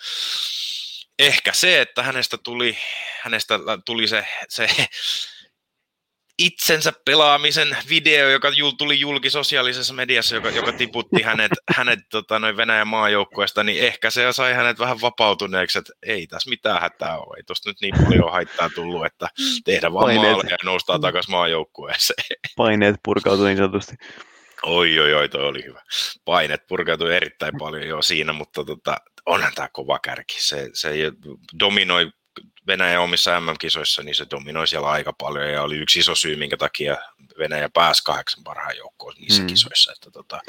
ehkä 1.18 1.52
se, 1.52 1.80
että 1.80 2.02
hänestä 2.02 2.38
tuli, 2.38 2.78
hänestä 3.22 3.58
tuli 3.84 4.08
se, 4.08 4.26
se 4.48 4.68
itsensä 6.38 6.92
pelaamisen 7.04 7.76
video, 7.88 8.28
joka 8.28 8.48
tuli 8.78 9.00
julki 9.00 9.30
sosiaalisessa 9.30 9.94
mediassa, 9.94 10.34
joka, 10.34 10.50
joka 10.50 10.72
tiputti 10.72 11.22
hänet, 11.22 11.52
hänet 11.76 11.98
tota, 12.10 12.38
noin 12.38 12.56
Venäjän 12.56 12.88
maajoukkueesta, 12.88 13.64
niin 13.64 13.84
ehkä 13.84 14.10
se 14.10 14.32
sai 14.32 14.54
hänet 14.54 14.78
vähän 14.78 15.00
vapautuneeksi, 15.00 15.78
että 15.78 15.92
ei 16.06 16.26
tässä 16.26 16.50
mitään 16.50 16.80
hätää 16.80 17.18
ole, 17.18 17.36
ei 17.36 17.42
tuosta 17.42 17.70
nyt 17.70 17.80
niin 17.80 17.94
paljon 18.04 18.32
haittaa 18.32 18.70
tullut, 18.70 19.06
että 19.06 19.28
tehdä 19.64 19.92
vaan 19.92 20.04
Paineet. 20.04 20.32
maaleja 20.32 20.50
ja 20.50 20.56
noustaa 20.64 20.98
takaisin 20.98 21.30
maajoukkueeseen. 21.30 22.24
Paineet 22.56 22.96
purkautui 23.04 23.46
niin 23.46 23.56
sanotusti. 23.56 23.94
Oi, 24.66 24.98
oi, 24.98 25.14
oi, 25.14 25.28
toi 25.28 25.44
oli 25.44 25.64
hyvä. 25.64 25.82
Painet 26.24 26.66
purkautui 26.66 27.16
erittäin 27.16 27.58
paljon 27.58 27.82
jo 27.82 28.02
siinä, 28.02 28.32
mutta 28.32 28.64
tota, 28.64 28.96
onhan 29.26 29.52
tämä 29.54 29.68
kova 29.72 29.98
kärki. 29.98 30.36
Se, 30.38 30.70
se 30.72 30.90
dominoi 31.60 32.10
Venäjä 32.66 33.00
omissa 33.00 33.40
MM-kisoissa, 33.40 34.02
niin 34.02 34.14
se 34.14 34.26
dominoi 34.30 34.66
siellä 34.68 34.88
aika 34.88 35.12
paljon 35.12 35.50
ja 35.50 35.62
oli 35.62 35.76
yksi 35.76 35.98
iso 35.98 36.14
syy, 36.14 36.36
minkä 36.36 36.56
takia 36.56 36.96
Venäjä 37.38 37.68
pääsi 37.74 38.04
kahdeksan 38.04 38.44
parhaan 38.44 38.76
joukkoon 38.76 39.14
niissä 39.18 39.42
mm. 39.42 39.46
kisoissa. 39.46 39.92
Että 39.92 40.10
tota, 40.10 40.40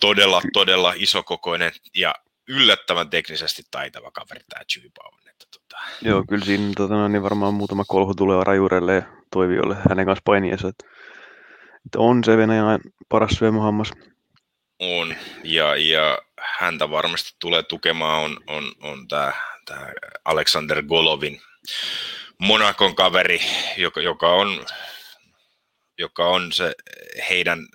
todella, 0.00 0.42
todella 0.52 0.92
isokokoinen 0.96 1.72
ja 1.94 2.14
yllättävän 2.48 3.10
teknisesti 3.10 3.62
taitava 3.70 4.10
kaveri 4.10 4.40
tämä 4.48 4.64
Chyba 4.72 5.08
on. 5.12 5.28
Että 5.30 5.46
tota... 5.52 5.82
Joo, 6.02 6.24
kyllä 6.28 6.44
siinä 6.44 6.72
tota, 6.76 6.94
no, 6.94 7.08
niin 7.08 7.22
varmaan 7.22 7.54
muutama 7.54 7.84
kolhu 7.88 8.14
tulee 8.14 8.44
Rajurelle 8.44 8.94
ja 8.94 9.02
Toiviolle 9.30 9.76
hänen 9.88 10.06
kanssa 10.06 10.22
painiessa. 10.24 10.68
Että, 10.68 10.84
että 11.86 11.98
on 11.98 12.24
se 12.24 12.36
Venäjän 12.36 12.80
paras 13.08 13.32
syömähammas. 13.32 13.92
On, 14.78 15.14
ja, 15.44 15.76
ja 15.76 16.18
häntä 16.58 16.90
varmasti 16.90 17.30
tulee 17.40 17.62
tukemaan 17.62 18.24
on, 18.24 18.40
on, 18.46 18.72
on 18.82 19.08
tämä 19.08 19.32
tämä 19.64 19.92
Alexander 20.24 20.82
Golovin 20.82 21.40
Monakon 22.38 22.94
kaveri, 22.94 23.40
joka, 23.76 24.00
joka, 24.00 24.34
on, 24.34 24.66
joka 25.98 26.28
on 26.28 26.52
se 26.52 26.74
heidän 27.28 27.66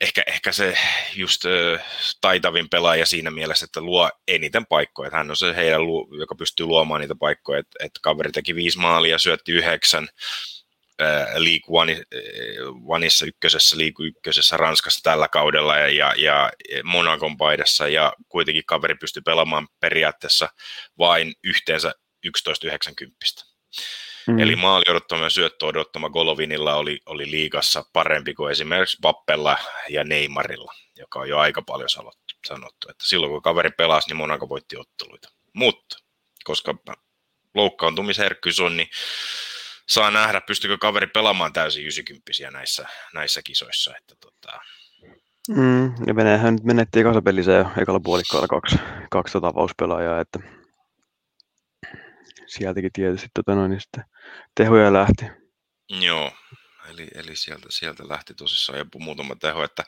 ehkä, 0.00 0.22
ehkä 0.26 0.52
se 0.52 0.78
just 1.14 1.42
taitavin 2.20 2.68
pelaaja 2.68 3.06
siinä 3.06 3.30
mielessä, 3.30 3.64
että 3.64 3.80
luo 3.80 4.10
eniten 4.28 4.66
paikkoja. 4.66 5.10
Hän 5.12 5.30
on 5.30 5.36
se 5.36 5.56
heidän, 5.56 5.80
joka 6.18 6.34
pystyy 6.34 6.66
luomaan 6.66 7.00
niitä 7.00 7.14
paikkoja. 7.14 7.58
Että, 7.58 7.84
että 7.84 8.00
kaveri 8.02 8.32
teki 8.32 8.54
viisi 8.54 8.78
maalia, 8.78 9.18
syötti 9.18 9.52
yhdeksän, 9.52 10.08
League 11.34 11.68
One, 11.68 12.02
Oneissa 12.86 13.26
ykkösessä, 13.26 13.78
League 13.78 14.06
ykkösessä 14.06 14.56
Ranskassa 14.56 15.00
tällä 15.02 15.28
kaudella 15.28 15.78
ja, 15.78 15.88
ja, 15.88 16.14
ja 16.16 16.52
Monakon 16.84 17.36
paidassa 17.36 17.88
ja 17.88 18.12
kuitenkin 18.28 18.64
kaveri 18.66 18.94
pystyi 18.94 19.22
pelaamaan 19.22 19.68
periaatteessa 19.80 20.48
vain 20.98 21.32
yhteensä 21.44 21.94
11-90. 22.26 23.52
Mm. 24.26 24.38
Eli 24.38 24.56
maali 24.56 24.84
odottama 24.88 25.24
ja 25.24 25.30
syöttö 25.30 25.66
odottama 25.66 26.10
Golovinilla 26.10 26.74
oli, 26.74 27.00
oli 27.06 27.30
liigassa 27.30 27.84
parempi 27.92 28.34
kuin 28.34 28.52
esimerkiksi 28.52 28.98
Bappella 29.02 29.58
ja 29.88 30.04
Neymarilla, 30.04 30.72
joka 30.98 31.20
on 31.20 31.28
jo 31.28 31.38
aika 31.38 31.62
paljon 31.62 31.88
sanottu. 31.88 32.34
sanottu. 32.46 32.90
Että 32.90 33.06
silloin 33.06 33.32
kun 33.32 33.42
kaveri 33.42 33.70
pelasi, 33.70 34.08
niin 34.08 34.16
Monaco 34.16 34.48
voitti 34.48 34.76
otteluita. 34.76 35.28
Mutta 35.52 35.96
koska 36.44 36.74
loukkaantumisherkkyys 37.54 38.60
on, 38.60 38.76
niin 38.76 38.88
saa 39.92 40.10
nähdä, 40.10 40.40
pystyykö 40.40 40.78
kaveri 40.78 41.06
pelaamaan 41.06 41.52
täysin 41.52 41.82
90 41.82 42.50
näissä, 42.50 42.88
näissä 43.14 43.40
kisoissa. 43.44 43.96
Että 43.96 44.14
tota... 44.20 44.60
mm, 45.48 45.84
ja 46.06 46.16
Venäjähän 46.16 46.54
nyt 46.54 46.64
menetti 46.64 47.02
kasapelissä 47.02 47.52
jo 47.52 47.70
ekalla 47.82 48.00
puolikkaalla 48.00 48.48
kaksi, 48.48 48.76
kaksi 49.10 49.32
tota 49.32 49.54
vauspelaajaa, 49.54 50.20
että 50.20 50.38
sieltäkin 52.46 52.92
tietysti 52.92 53.28
tota 53.34 53.54
noin, 53.54 53.70
niin 53.70 53.80
sitten 53.80 54.04
tehoja 54.54 54.92
lähti. 54.92 55.24
Joo, 56.00 56.32
eli, 56.90 57.08
eli 57.14 57.36
sieltä, 57.36 57.66
sieltä 57.70 58.08
lähti 58.08 58.34
tosissaan 58.34 58.78
joku 58.78 58.98
muutama 58.98 59.36
teho, 59.36 59.64
että 59.64 59.84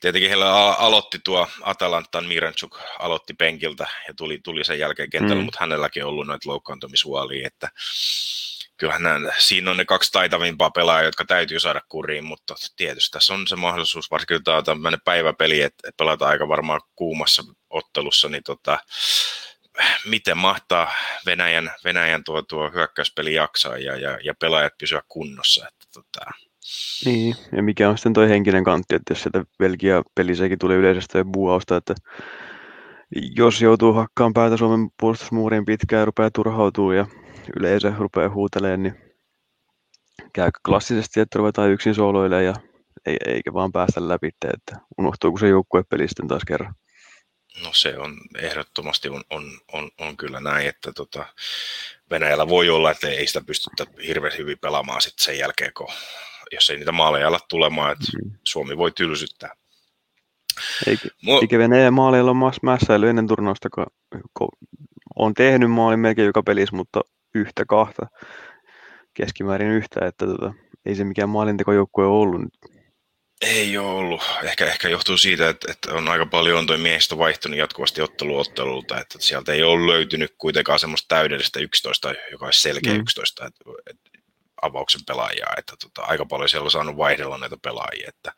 tietenkin 0.00 0.30
heillä 0.30 0.74
aloitti 0.74 1.18
tuo 1.24 1.48
Atalantan 1.62 2.26
Miranchuk 2.26 2.78
aloitti 2.98 3.34
penkiltä 3.34 3.86
ja 4.08 4.14
tuli, 4.14 4.40
tuli 4.44 4.64
sen 4.64 4.78
jälkeen 4.78 5.10
kentällä, 5.10 5.42
mm. 5.42 5.44
mutta 5.44 5.58
hänelläkin 5.60 6.04
on 6.04 6.08
ollut 6.08 6.26
noita 6.26 6.48
loukkaantumishuolia, 6.48 7.46
että 7.46 7.68
kyllähän 8.76 9.02
nämä, 9.02 9.30
siinä 9.38 9.70
on 9.70 9.76
ne 9.76 9.84
kaksi 9.84 10.12
taitavimpaa 10.12 10.70
pelaajaa, 10.70 11.08
jotka 11.08 11.24
täytyy 11.24 11.60
saada 11.60 11.80
kuriin, 11.88 12.24
mutta 12.24 12.54
tietysti 12.76 13.12
tässä 13.12 13.34
on 13.34 13.46
se 13.46 13.56
mahdollisuus, 13.56 14.10
varsinkin 14.10 14.44
tämä 14.44 14.56
on 14.56 14.64
tämmöinen 14.64 15.00
päiväpeli, 15.04 15.62
että 15.62 15.90
pelataan 15.96 16.30
aika 16.30 16.48
varmaan 16.48 16.80
kuumassa 16.96 17.42
ottelussa, 17.70 18.28
niin 18.28 18.42
tota, 18.42 18.78
miten 20.06 20.38
mahtaa 20.38 20.92
Venäjän, 21.26 21.70
Venäjän 21.84 22.24
tuo, 22.24 22.42
tuo 22.42 22.70
hyökkäyspeli 22.70 23.34
jaksaa 23.34 23.78
ja, 23.78 23.96
ja, 23.96 24.18
ja 24.24 24.34
pelaajat 24.40 24.72
pysyä 24.78 25.02
kunnossa. 25.08 25.68
Että 25.68 25.86
tota... 25.94 26.30
Niin, 27.04 27.34
ja 27.56 27.62
mikä 27.62 27.90
on 27.90 27.98
sitten 27.98 28.12
tuo 28.12 28.26
henkinen 28.26 28.64
kantti, 28.64 28.94
että 28.94 29.12
jos 29.12 29.22
sieltä 29.22 29.44
Belgia 29.58 30.02
pelisekin 30.14 30.58
tulee 30.58 30.76
yleisestä 30.76 31.18
ja 31.18 31.24
buuausta, 31.24 31.76
että 31.76 31.94
jos 33.36 33.62
joutuu 33.62 33.92
hakkaan 33.92 34.32
päätä 34.32 34.56
Suomen 34.56 34.88
puolustusmuuriin 35.00 35.64
pitkään 35.64 36.00
ja 36.00 36.04
rupeaa 36.04 36.30
turhautuu 36.30 36.92
ja 36.92 37.06
yleisö 37.60 37.92
rupeaa 37.98 38.30
huutelemaan, 38.30 38.82
niin 38.82 39.16
käy 40.32 40.50
klassisesti, 40.66 41.20
että 41.20 41.38
ruvetaan 41.38 41.70
yksin 41.70 41.94
sooloille 41.94 42.42
ja 42.42 42.54
eikä 43.26 43.52
vaan 43.52 43.72
päästä 43.72 44.08
läpi, 44.08 44.26
että 44.54 44.80
unohtuuko 44.98 45.38
se 45.38 45.48
joukkuepeli 45.48 46.08
sitten 46.08 46.28
taas 46.28 46.42
kerran. 46.46 46.74
No 47.62 47.70
se 47.72 47.98
on 47.98 48.16
ehdottomasti 48.38 49.08
on, 49.08 49.24
on, 49.30 49.44
on, 49.72 49.90
on 49.98 50.16
kyllä 50.16 50.40
näin, 50.40 50.68
että 50.68 50.92
tota, 50.92 51.26
Venäjällä 52.10 52.48
voi 52.48 52.70
olla, 52.70 52.90
että 52.90 53.08
ei 53.08 53.26
sitä 53.26 53.40
pystytä 53.46 53.86
hirveän 54.06 54.38
hyvin 54.38 54.58
pelaamaan 54.58 55.00
sitten 55.00 55.24
sen 55.24 55.38
jälkeen, 55.38 55.72
kun, 55.76 55.88
jos 56.52 56.70
ei 56.70 56.76
niitä 56.76 56.92
maaleja 56.92 57.28
ala 57.28 57.40
tulemaan, 57.48 57.92
että 57.92 58.04
mm. 58.24 58.38
Suomi 58.44 58.76
voi 58.76 58.92
tylsyttää. 58.92 59.56
Eikä, 60.86 61.08
Mu- 61.08 61.40
eikä 61.42 61.58
Venäjän 61.58 61.94
maaleilla 61.94 62.30
ole 62.30 62.52
mässäily 62.62 63.08
ennen 63.08 63.26
turnausta, 63.26 63.70
kun, 63.70 63.86
kun 64.38 64.48
on 65.16 65.34
tehnyt 65.34 65.70
maalin 65.70 66.00
melkein 66.00 66.26
joka 66.26 66.42
pelissä, 66.42 66.76
mutta 66.76 67.00
yhtä 67.36 67.64
kahta, 67.68 68.06
keskimäärin 69.14 69.70
yhtä, 69.70 70.06
että 70.06 70.26
tota, 70.26 70.54
ei 70.86 70.94
se 70.94 71.04
mikään 71.04 71.28
maalintekojoukkue 71.28 72.06
ollut 72.06 72.40
nyt. 72.40 72.76
Ei 73.40 73.78
ole 73.78 73.86
ollut. 73.86 74.22
Ehkä, 74.42 74.66
ehkä 74.66 74.88
johtuu 74.88 75.16
siitä, 75.16 75.48
että, 75.48 75.72
että 75.72 75.94
on 75.94 76.08
aika 76.08 76.26
paljon 76.26 76.66
tuo 76.66 76.78
miehistö 76.78 77.18
vaihtunut 77.18 77.58
jatkuvasti 77.58 78.02
otteluottelulta, 78.02 79.00
että 79.00 79.18
sieltä 79.20 79.52
ei 79.52 79.62
ole 79.62 79.92
löytynyt 79.92 80.34
kuitenkaan 80.38 80.78
semmoista 80.78 81.08
täydellistä 81.08 81.60
11, 81.60 82.14
joka 82.30 82.44
olisi 82.44 82.60
selkeä 82.60 82.92
mm. 82.92 83.00
11 83.00 83.46
että, 83.46 83.64
että 83.90 84.10
avauksen 84.62 85.00
pelaajaa, 85.06 85.54
että 85.58 85.74
tota, 85.82 86.02
aika 86.02 86.26
paljon 86.26 86.48
siellä 86.48 86.64
on 86.64 86.70
saanut 86.70 86.96
vaihdella 86.96 87.38
näitä 87.38 87.56
pelaajia. 87.62 88.08
Että. 88.08 88.32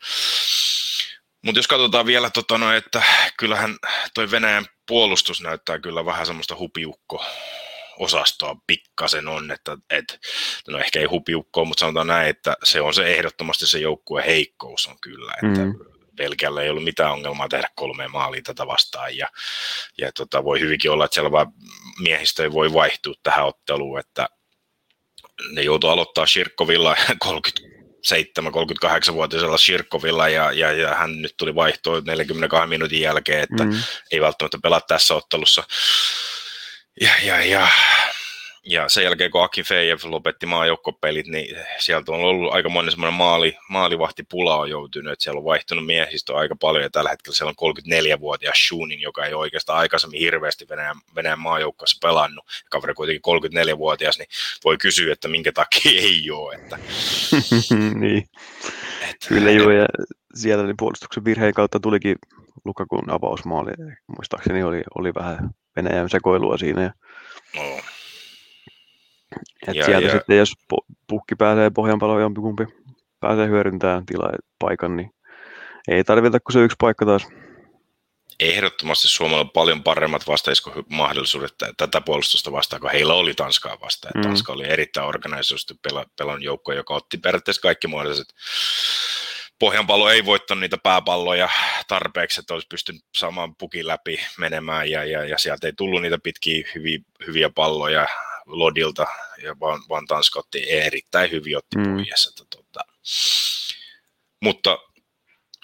Mutta 1.45 1.59
jos 1.59 1.69
katsotaan 1.69 2.07
vielä, 2.07 2.31
tota, 2.31 2.59
no, 2.59 2.73
että 2.73 3.03
kyllähän 3.39 3.77
toi 4.15 4.31
Venäjän 4.31 4.67
puolustus 4.87 5.41
näyttää 5.41 5.79
kyllä 5.79 6.05
vähän 6.05 6.27
semmoista 6.27 6.57
hupiukko 6.59 7.25
osastoa 7.99 8.57
pikkasen 8.67 9.29
on, 9.29 9.51
että 9.51 9.77
et, 9.91 10.19
no 10.69 10.79
ehkä 10.79 11.01
ei 11.01 11.07
hupiukkoa, 11.07 11.65
mutta 11.65 11.81
sanotaan 11.81 12.07
näin, 12.07 12.29
että 12.29 12.57
se 12.65 12.81
on 12.81 12.95
se 12.95 13.15
ehdottomasti 13.15 13.67
se 13.67 13.79
joukkueen 13.79 14.27
heikkous 14.27 14.87
on 14.87 14.97
kyllä, 15.01 15.33
että 15.33 15.65
mm. 15.65 15.75
Belgialla 16.17 16.63
ei 16.63 16.71
ollut 16.71 16.85
mitään 16.85 17.13
ongelmaa 17.13 17.49
tehdä 17.49 17.69
kolme 17.75 18.09
maalia 18.09 18.43
tätä 18.43 18.67
vastaan, 18.67 19.17
ja, 19.17 19.29
ja 19.99 20.13
tota, 20.13 20.45
voi 20.45 20.61
hyvinkin 20.61 20.91
olla, 20.91 21.05
että 21.05 21.15
siellä 21.15 21.33
vaan 21.33 21.53
miehistö 22.01 22.43
ei 22.43 22.53
voi 22.53 22.73
vaihtua 22.73 23.15
tähän 23.23 23.47
otteluun, 23.47 23.99
että 23.99 24.29
ne 25.53 25.63
joutuu 25.63 25.91
aloittaa 25.91 26.27
Shirkovilla 26.27 26.97
37-38-vuotiaisella 27.25 29.59
Shirkovilla 29.59 30.29
ja, 30.29 30.53
ja, 30.53 30.73
ja, 30.73 30.95
hän 30.95 31.23
nyt 31.23 31.35
tuli 31.37 31.55
vaihtoon 31.55 32.05
42 32.05 32.69
minuutin 32.69 33.01
jälkeen, 33.01 33.43
että 33.43 33.65
mm. 33.65 33.73
ei 34.13 34.21
välttämättä 34.21 34.59
pelaa 34.63 34.81
tässä 34.81 35.15
ottelussa. 35.15 35.65
Ja, 37.01 37.11
ja, 37.25 37.45
ja 37.45 37.69
ja 38.69 38.89
sen 38.89 39.05
jälkeen, 39.05 39.31
kun 39.31 39.43
Aki 39.43 39.63
Fejev 39.63 39.99
lopetti 40.05 40.47
maajoukkopelit, 40.47 41.27
niin 41.27 41.57
sieltä 41.79 42.13
on 42.13 42.21
ollut 42.21 42.53
aika 42.53 42.69
monen 42.69 42.91
semmoinen 42.91 43.19
maali, 43.19 43.57
maalivahtipula 43.69 44.57
on 44.57 44.71
joutunut, 44.71 45.13
että 45.13 45.23
siellä 45.23 45.39
on 45.39 45.45
vaihtunut 45.45 45.87
miehistö 45.87 46.37
aika 46.37 46.57
paljon, 46.61 46.83
ja 46.83 46.91
tällä 46.91 47.11
hetkellä 47.11 47.37
siellä 47.37 47.55
on 47.59 47.75
34-vuotias 47.75 48.67
Shunin, 48.69 49.01
joka 49.01 49.25
ei 49.25 49.35
oikeastaan 49.35 49.79
aikaisemmin 49.79 50.21
hirveästi 50.21 50.69
Venäjän, 50.69 50.97
Venäjän 51.15 51.39
maajoukkossa 51.39 51.99
pelannut, 52.03 52.45
ja 52.47 52.69
kaveri 52.71 52.95
kuitenkin 52.95 53.23
34-vuotias, 53.75 54.19
niin 54.19 54.29
voi 54.65 54.79
kysyä, 54.79 55.13
että 55.13 55.29
minkä 55.29 55.53
takia 55.53 56.01
ei 56.11 56.31
ole. 56.31 56.55
Että... 56.55 56.79
niin. 58.01 58.29
Et, 59.11 59.17
Kyllä 59.29 59.51
joo, 59.51 59.71
ja 59.71 59.87
siellä 60.35 60.65
niin 60.65 60.77
puolustuksen 60.79 61.25
virheen 61.25 61.55
kautta 61.55 61.81
tulikin 61.81 62.17
Lukakun 62.65 63.11
avausmaali, 63.11 63.71
muistaakseni 64.07 64.63
oli, 64.63 64.83
oli 64.99 65.15
vähän 65.15 65.51
Venäjän 65.79 66.11
sekoilua 66.11 66.59
siinä, 66.59 66.83
ja 66.83 66.93
no 67.57 67.63
et 69.69 69.75
ja, 69.75 69.85
sieltä 69.85 70.07
ja... 70.07 70.13
sitten, 70.13 70.39
jos 70.39 70.53
pukki 71.07 71.35
pääsee 71.35 71.71
pohjanpaloon 71.71 72.21
jompikumpi 72.21 72.65
pääsee 73.21 73.47
hyödyntämään 73.47 74.07
tilaa 74.07 74.33
paikan, 74.59 74.97
niin 74.97 75.11
ei 75.89 76.05
tarvita 76.05 76.41
kuin 76.41 76.53
se 76.53 76.61
yksi 76.61 76.77
paikka 76.81 77.07
taas. 77.07 77.27
Ehdottomasti 78.41 79.09
Suomella 79.09 79.41
on 79.41 79.51
paljon 79.51 79.83
paremmat 79.83 80.27
vastaiskomahdollisuudet 80.27 81.55
tätä 81.77 82.01
puolustusta 82.01 82.53
vastaan, 82.53 82.81
kun 82.81 82.91
heillä 82.91 83.15
oli 83.15 83.35
Tanskaa 83.35 83.77
vastaan. 83.81 84.13
Mm. 84.17 84.23
Tanska 84.23 84.53
oli 84.53 84.69
erittäin 84.69 85.07
organisoitu 85.07 85.75
pelon 86.19 86.43
joukko, 86.43 86.73
joka 86.73 86.95
otti 86.95 87.19
periaatteessa 87.19 87.63
kaikki 87.63 87.87
muodolliset 87.87 88.35
Pohjanpallo 89.59 90.11
ei 90.11 90.25
voittanut 90.25 90.61
niitä 90.61 90.79
pääpalloja 90.83 91.49
tarpeeksi, 91.89 92.41
että 92.41 92.55
olisi 92.55 92.67
pystynyt 92.71 93.03
saamaan 93.17 93.57
pukin 93.57 93.87
läpi 93.87 94.21
menemään 94.39 94.91
ja, 94.91 95.05
ja, 95.05 95.25
ja 95.25 95.39
sieltä 95.39 95.67
ei 95.67 95.73
tullut 95.73 96.03
niitä 96.03 96.19
pitkiä 96.23 96.69
hyviä, 96.75 96.99
hyviä 97.27 97.51
palloja 97.51 98.07
Lodilta, 98.47 99.07
ja 99.43 99.61
vaan, 99.61 99.81
vaan 99.89 100.07
Tanska 100.07 100.39
otti 100.39 100.71
erittäin 100.71 101.31
hyvin 101.31 101.57
otti 101.57 101.77
mm. 101.77 101.99
Että, 101.99 102.45
tota, 102.57 102.81
mutta 104.43 104.79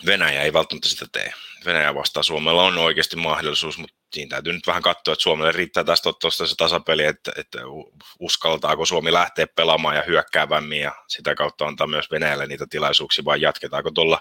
Venäjä 0.07 0.43
ei 0.43 0.53
välttämättä 0.53 0.89
sitä 0.89 1.07
tee. 1.13 1.33
Venäjä 1.65 1.95
vastaan 1.95 2.25
Suomella 2.25 2.63
on 2.63 2.79
oikeasti 2.79 3.17
mahdollisuus, 3.17 3.79
mutta 3.79 3.94
siinä 4.15 4.29
täytyy 4.29 4.53
nyt 4.53 4.67
vähän 4.67 4.83
katsoa, 4.83 5.13
että 5.13 5.23
Suomelle 5.23 5.53
riittää 5.53 5.85
tästä 5.85 6.11
tuosta 6.21 6.47
se 6.47 6.55
tasapeli, 6.57 7.05
että, 7.05 7.33
että 7.37 7.59
uskaltaako 8.21 8.87
Suomi 8.87 9.13
lähteä 9.13 9.47
pelaamaan 9.47 9.97
ja 9.97 10.03
hyökkäävämmin 10.07 10.81
ja 10.81 10.93
sitä 11.09 11.35
kautta 11.35 11.67
antaa 11.67 11.87
myös 11.87 12.11
Venäjälle 12.11 12.47
niitä 12.47 12.67
tilaisuuksia, 12.71 13.25
vai 13.25 13.41
jatketaanko 13.41 13.91
tuolla, 13.91 14.21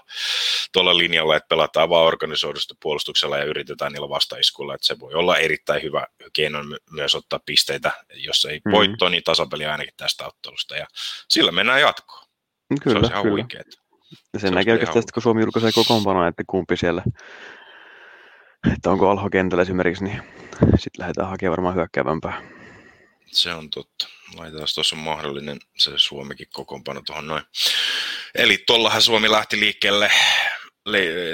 tuolla 0.72 0.98
linjalla, 0.98 1.36
että 1.36 1.48
pelataan 1.48 1.88
vaan 1.88 2.06
organisoidusta 2.06 2.74
puolustuksella 2.82 3.38
ja 3.38 3.44
yritetään 3.44 3.92
niillä 3.92 4.08
vastaiskulla, 4.08 4.74
että 4.74 4.86
se 4.86 5.00
voi 5.00 5.14
olla 5.14 5.38
erittäin 5.38 5.82
hyvä 5.82 6.06
keino 6.32 6.58
myös 6.90 7.14
ottaa 7.14 7.40
pisteitä, 7.46 7.92
jos 8.14 8.44
ei 8.44 8.60
mm. 8.64 8.72
voittoa, 8.72 9.10
niin 9.10 9.22
tasapeli 9.24 9.66
ainakin 9.66 9.94
tästä 9.96 10.26
ottelusta 10.26 10.76
ja 10.76 10.86
sillä 11.28 11.52
mennään 11.52 11.80
jatkoon. 11.80 12.24
Kyllä, 12.82 13.00
se 13.00 13.06
on 13.06 13.12
ihan 13.12 13.22
kyllä. 13.22 13.34
Huikeeta. 13.34 13.84
Ja 14.32 14.38
sen 14.38 14.54
näkee 14.54 14.72
oikeastaan, 14.72 15.04
kun 15.14 15.22
Suomi 15.22 15.40
julkaisee 15.40 15.72
kokoonpanoa, 15.74 16.28
että 16.28 16.42
kumpi 16.46 16.76
siellä 16.76 17.02
että 18.72 18.90
onko 18.90 19.10
Alho 19.10 19.30
kentällä 19.30 19.62
esimerkiksi, 19.62 20.04
niin 20.04 20.22
sitten 20.60 20.98
lähdetään 20.98 21.28
hakemaan 21.28 21.50
varmaan 21.50 21.74
hyökkäävämpää. 21.74 22.42
Se 23.26 23.54
on 23.54 23.70
totta. 23.70 24.08
Laitetaan 24.36 24.68
tuossa 24.74 24.96
mahdollinen 24.96 25.58
se 25.76 25.90
Suomikin 25.96 26.46
kokoonpano 26.52 27.02
tuohon 27.06 27.26
noin. 27.26 27.42
Eli 28.34 28.64
tuollahan 28.66 29.02
Suomi 29.02 29.30
lähti 29.30 29.60
liikkeelle 29.60 30.10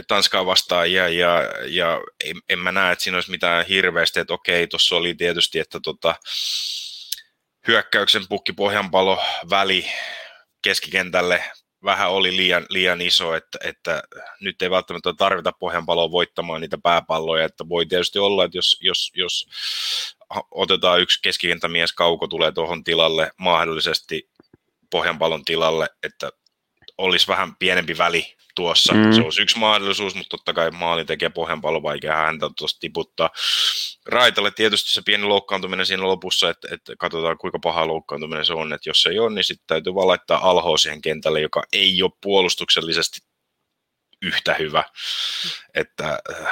Tanskaa 0.09 0.47
vastaan 0.47 0.93
ja, 0.93 1.09
ja, 1.09 1.43
ja 1.66 2.01
en, 2.25 2.37
en 2.49 2.59
mä 2.59 2.73
näe, 2.73 2.93
että 2.93 3.03
siinä 3.03 3.16
olisi 3.16 3.31
mitään 3.31 3.66
hirveästi, 3.66 4.21
että 4.21 4.35
okei, 4.35 4.66
tuossa 4.66 4.97
oli 4.97 5.14
tietysti, 5.14 5.59
että 5.59 5.81
tota, 5.81 6.14
hyökkäyksen 7.66 8.29
pukki 8.29 8.53
pohjanpalo 8.53 9.23
väli 9.51 9.87
keskikentälle 10.62 11.45
vähän 11.85 12.11
oli 12.11 12.37
liian, 12.37 12.66
liian 12.69 13.01
iso, 13.01 13.35
että, 13.35 13.59
että 13.64 14.03
nyt 14.40 14.62
ei 14.62 14.71
välttämättä 14.71 15.12
tarvita 15.12 15.53
pohjanpaloa 15.53 16.11
voittamaan 16.11 16.61
niitä 16.61 16.79
pääpalloja, 16.83 17.45
että 17.45 17.69
voi 17.69 17.87
tietysti 17.87 18.19
olla, 18.19 18.45
että 18.45 18.59
jos, 18.59 18.79
jos, 18.81 19.12
jos 19.14 19.49
otetaan 20.51 21.01
yksi 21.01 21.19
keskikentämies 21.23 21.93
kauko 21.93 22.27
tulee 22.27 22.53
tuohon 22.53 22.85
tilalle, 22.85 23.31
mahdollisesti 23.37 24.31
pohjanpalon 24.90 25.45
tilalle, 25.45 25.88
että 26.03 26.31
olisi 27.01 27.29
vähän 27.29 27.57
pienempi 27.57 27.99
väli 27.99 28.37
tuossa. 28.55 28.95
Mm. 28.95 29.13
Se 29.13 29.21
olisi 29.21 29.43
yksi 29.43 29.59
mahdollisuus, 29.59 30.15
mutta 30.15 30.29
totta 30.29 30.53
kai 30.53 30.71
maali 30.71 31.05
tekee 31.05 31.29
pohjan 31.29 31.61
paljon 31.61 31.83
vaikea 31.83 32.17
häntä 32.17 32.51
tuosta 32.59 32.81
tiputtaa. 32.81 33.31
Raitalle 34.07 34.51
tietysti 34.51 34.91
se 34.91 35.03
pieni 35.05 35.25
loukkaantuminen 35.25 35.87
siinä 35.87 36.03
lopussa, 36.03 36.51
että, 36.51 36.69
että 36.73 36.93
katsotaan 36.99 37.39
kuinka 37.39 37.59
paha 37.59 37.87
loukkaantuminen 37.87 38.45
se 38.45 38.53
on, 38.53 38.73
että 38.73 38.91
jos 38.91 39.03
se 39.03 39.11
ei 39.11 39.19
ole, 39.19 39.35
niin 39.35 39.45
sitten 39.45 39.67
täytyy 39.67 39.95
vaan 39.95 40.09
laittaa 40.09 40.51
alhoa 40.51 40.77
siihen 40.77 41.03
kentälle, 41.03 41.41
joka 41.41 41.63
ei 41.73 42.03
ole 42.03 42.13
puolustuksellisesti 42.23 43.19
yhtä 44.23 44.55
hyvä. 44.55 44.85
Että, 45.75 46.19
äh, 46.31 46.51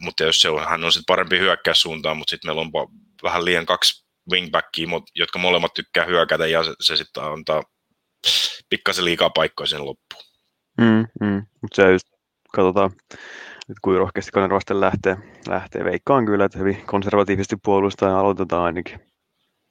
mutta 0.00 0.24
jos 0.24 0.40
se 0.40 0.48
on, 0.48 0.68
hän 0.68 0.84
on 0.84 0.92
sitten 0.92 1.06
parempi 1.06 1.38
hyökkää 1.38 1.74
suuntaan, 1.74 2.16
mutta 2.16 2.30
sitten 2.30 2.48
meillä 2.48 2.60
on 2.60 2.88
vähän 3.22 3.44
liian 3.44 3.66
kaksi 3.66 4.06
wingbackia, 4.30 4.88
jotka 5.14 5.38
molemmat 5.38 5.74
tykkää 5.74 6.04
hyökätä 6.04 6.46
ja 6.46 6.64
se, 6.64 6.74
se 6.80 6.96
sitten 6.96 7.22
antaa 7.22 7.62
pikkasen 8.70 9.04
liikaa 9.04 9.30
paikkoja 9.30 9.66
sen 9.66 9.84
loppuun. 9.84 10.24
Mm, 10.80 11.06
mm. 11.20 11.46
Mutta 11.62 11.76
se 11.76 11.92
just, 11.92 12.06
katsotaan, 12.52 12.90
että 13.60 13.80
kuinka 13.82 13.98
rohkeasti 13.98 14.30
Kanervasten 14.32 14.80
lähtee, 14.80 15.16
lähtee. 15.48 15.84
Veikkaan 15.84 16.26
kyllä, 16.26 16.44
että 16.44 16.58
hyvin 16.58 16.86
konservatiivisesti 16.86 17.56
puolustaa 17.64 18.08
ja 18.08 18.18
aloitetaan 18.18 18.62
ainakin. 18.62 19.00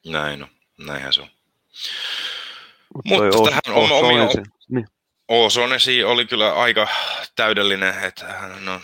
Näin 0.06 0.44
on, 0.44 0.50
näinhän 0.78 1.14
se 1.14 1.22
on. 1.22 1.28
Mut 2.96 3.06
Mutta 3.06 3.50
tähän 3.50 3.84
on 3.84 3.92
omia... 3.92 4.28
Niin. 4.70 4.88
Osonesi 5.28 6.04
oli 6.04 6.26
kyllä 6.26 6.54
aika 6.54 6.88
täydellinen, 7.36 8.04
että 8.04 8.26
hän 8.26 8.70
on 8.70 8.82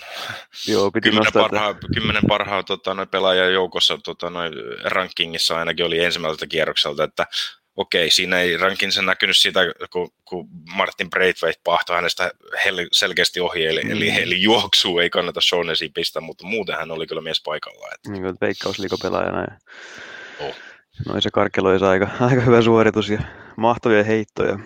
Joo, 0.67 0.91
piti 0.91 1.09
kymmenen, 1.09 1.33
parhaa, 1.33 1.75
kymmenen 1.93 2.23
parhaa 2.27 2.63
tota, 2.63 3.07
pelaajan 3.11 3.53
joukossa 3.53 3.97
tota, 3.97 4.31
rankingissa 4.83 5.57
ainakin 5.57 5.85
oli 5.85 5.99
ensimmäiseltä 5.99 6.47
kierrokselta, 6.47 7.03
että 7.03 7.27
okei, 7.75 8.09
siinä 8.09 8.39
ei 8.39 8.57
rankinsa 8.57 9.01
näkynyt 9.01 9.37
sitä, 9.37 9.59
kun, 9.91 10.11
kun 10.25 10.47
Martin 10.75 11.09
Braithwaite 11.09 11.61
pahtoi 11.63 11.95
hänestä 11.95 12.31
selkeästi 12.91 13.39
ohi, 13.39 13.65
eli, 13.65 13.83
mm. 13.83 13.91
eli, 13.91 14.09
eli 14.09 14.41
juoksu 14.41 14.99
ei 14.99 15.09
kannata 15.09 15.41
Shonesiin 15.41 15.93
pistää, 15.93 16.21
mutta 16.21 16.45
muuten 16.45 16.77
hän 16.77 16.91
oli 16.91 17.07
kyllä 17.07 17.21
mies 17.21 17.41
paikalla. 17.45 17.87
Että... 17.93 18.11
Niin 18.11 18.23
kuin 18.23 18.37
veikkausliikopelaajana. 18.41 19.41
Ja... 19.41 19.57
Oh. 20.39 20.55
Noin 21.07 21.21
se 21.21 21.29
karkeloisa 21.33 21.89
aika, 21.89 22.07
aika 22.29 22.41
hyvä 22.41 22.61
suoritus 22.61 23.09
ja 23.09 23.21
mahtavia 23.57 24.03
heittoja. 24.03 24.59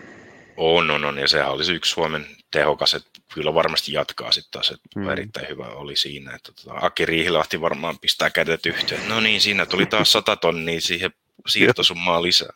On, 0.57 0.91
on, 0.91 1.05
on, 1.05 1.17
ja 1.17 1.27
sehän 1.27 1.51
olisi 1.51 1.73
yksi 1.73 1.91
Suomen 1.91 2.27
tehokas, 2.51 2.93
että 2.93 3.09
kyllä 3.33 3.53
varmasti 3.53 3.91
jatkaa 3.91 4.31
sitten 4.31 4.51
taas, 4.51 4.69
että 4.69 4.99
mm. 4.99 5.09
erittäin 5.09 5.49
hyvä 5.49 5.65
oli 5.65 5.95
siinä, 5.95 6.35
että 6.35 6.51
tota, 6.51 6.77
Aki 6.81 7.05
Riihilahti 7.05 7.61
varmaan 7.61 7.99
pistää 7.99 8.29
kädet 8.29 8.65
yhteen. 8.65 9.09
No 9.09 9.19
niin, 9.19 9.41
siinä 9.41 9.65
tuli 9.65 9.85
taas 9.85 10.11
sata 10.11 10.35
tonnia 10.35 10.81
siihen 10.81 11.11
siirtosummaa 11.47 12.21
lisää. 12.21 12.53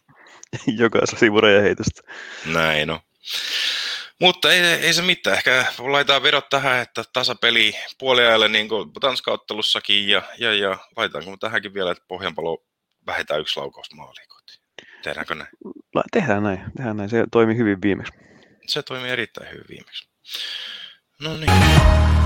jokaisessa 0.77 1.19
sivureja 1.19 1.61
heitosta. 1.61 2.01
Näin 2.45 2.87
no. 2.87 2.99
Mutta 4.19 4.53
ei, 4.53 4.61
ei 4.61 4.93
se 4.93 5.01
mitään. 5.01 5.37
Ehkä 5.37 5.65
laitetaan 5.79 6.23
vedot 6.23 6.49
tähän, 6.49 6.81
että 6.81 7.03
tasapeli 7.13 7.75
puoliajalle 7.99 8.47
niin 8.47 8.69
kuin 8.69 8.91
Tanska-ottelussakin 8.93 10.07
ja, 10.07 10.21
ja, 10.37 10.53
ja 10.53 10.77
laitetaanko 10.95 11.37
tähänkin 11.37 11.73
vielä, 11.73 11.91
että 11.91 12.03
Pohjanpalo 12.07 12.63
vähintään 13.05 13.41
yksi 13.41 13.59
laukaus 13.59 13.93
maaliin 13.93 14.27
kotiin. 14.27 14.59
Tehdäänkö 15.03 15.35
näin? 15.35 15.49
La, 15.95 16.03
tehdään 16.11 16.43
näin. 16.43 16.63
Tehdään 16.77 16.97
näin. 16.97 17.09
Se 17.09 17.23
toimi 17.31 17.57
hyvin 17.57 17.81
viimeksi. 17.81 18.13
Se 18.67 18.83
toimi 18.83 19.09
erittäin 19.09 19.51
hyvin 19.51 19.65
viimeksi. 19.69 20.07
No 21.21 21.37
niin. 21.37 22.20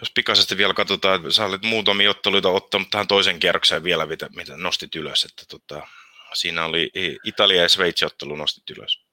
Jos 0.00 0.10
pikaisesti 0.14 0.56
vielä 0.56 0.74
katsotaan, 0.74 1.16
että 1.16 1.30
sä 1.30 1.44
olet 1.44 1.62
muutamia 1.62 2.10
otteluita 2.10 2.48
ottanut 2.48 2.90
tähän 2.90 3.06
toisen 3.08 3.40
kierrokseen 3.40 3.84
vielä, 3.84 4.06
mitä, 4.06 4.28
mitä 4.36 4.56
nostit 4.56 4.94
ylös. 4.94 5.24
Että 5.24 5.42
tota, 5.48 5.86
siinä 6.34 6.64
oli 6.64 6.90
Italia 7.24 7.62
ja 7.62 7.68
Sveitsi 7.68 8.04
ottelu 8.04 8.36
nostit 8.36 8.70
ylös. 8.70 9.04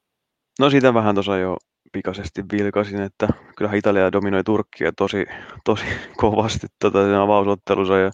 No 0.59 0.69
siitä 0.69 0.93
vähän 0.93 1.15
tuossa 1.15 1.37
jo 1.37 1.57
pikaisesti 1.91 2.43
vilkasin, 2.51 3.01
että 3.01 3.27
kyllä 3.57 3.71
Italia 3.73 4.11
dominoi 4.11 4.43
Turkkia 4.43 4.91
tosi, 4.91 5.25
tosi 5.65 5.85
kovasti 6.17 6.67
tota, 6.79 7.03
sen 7.05 7.15
avausottelussa 7.15 7.97
ja 7.97 8.11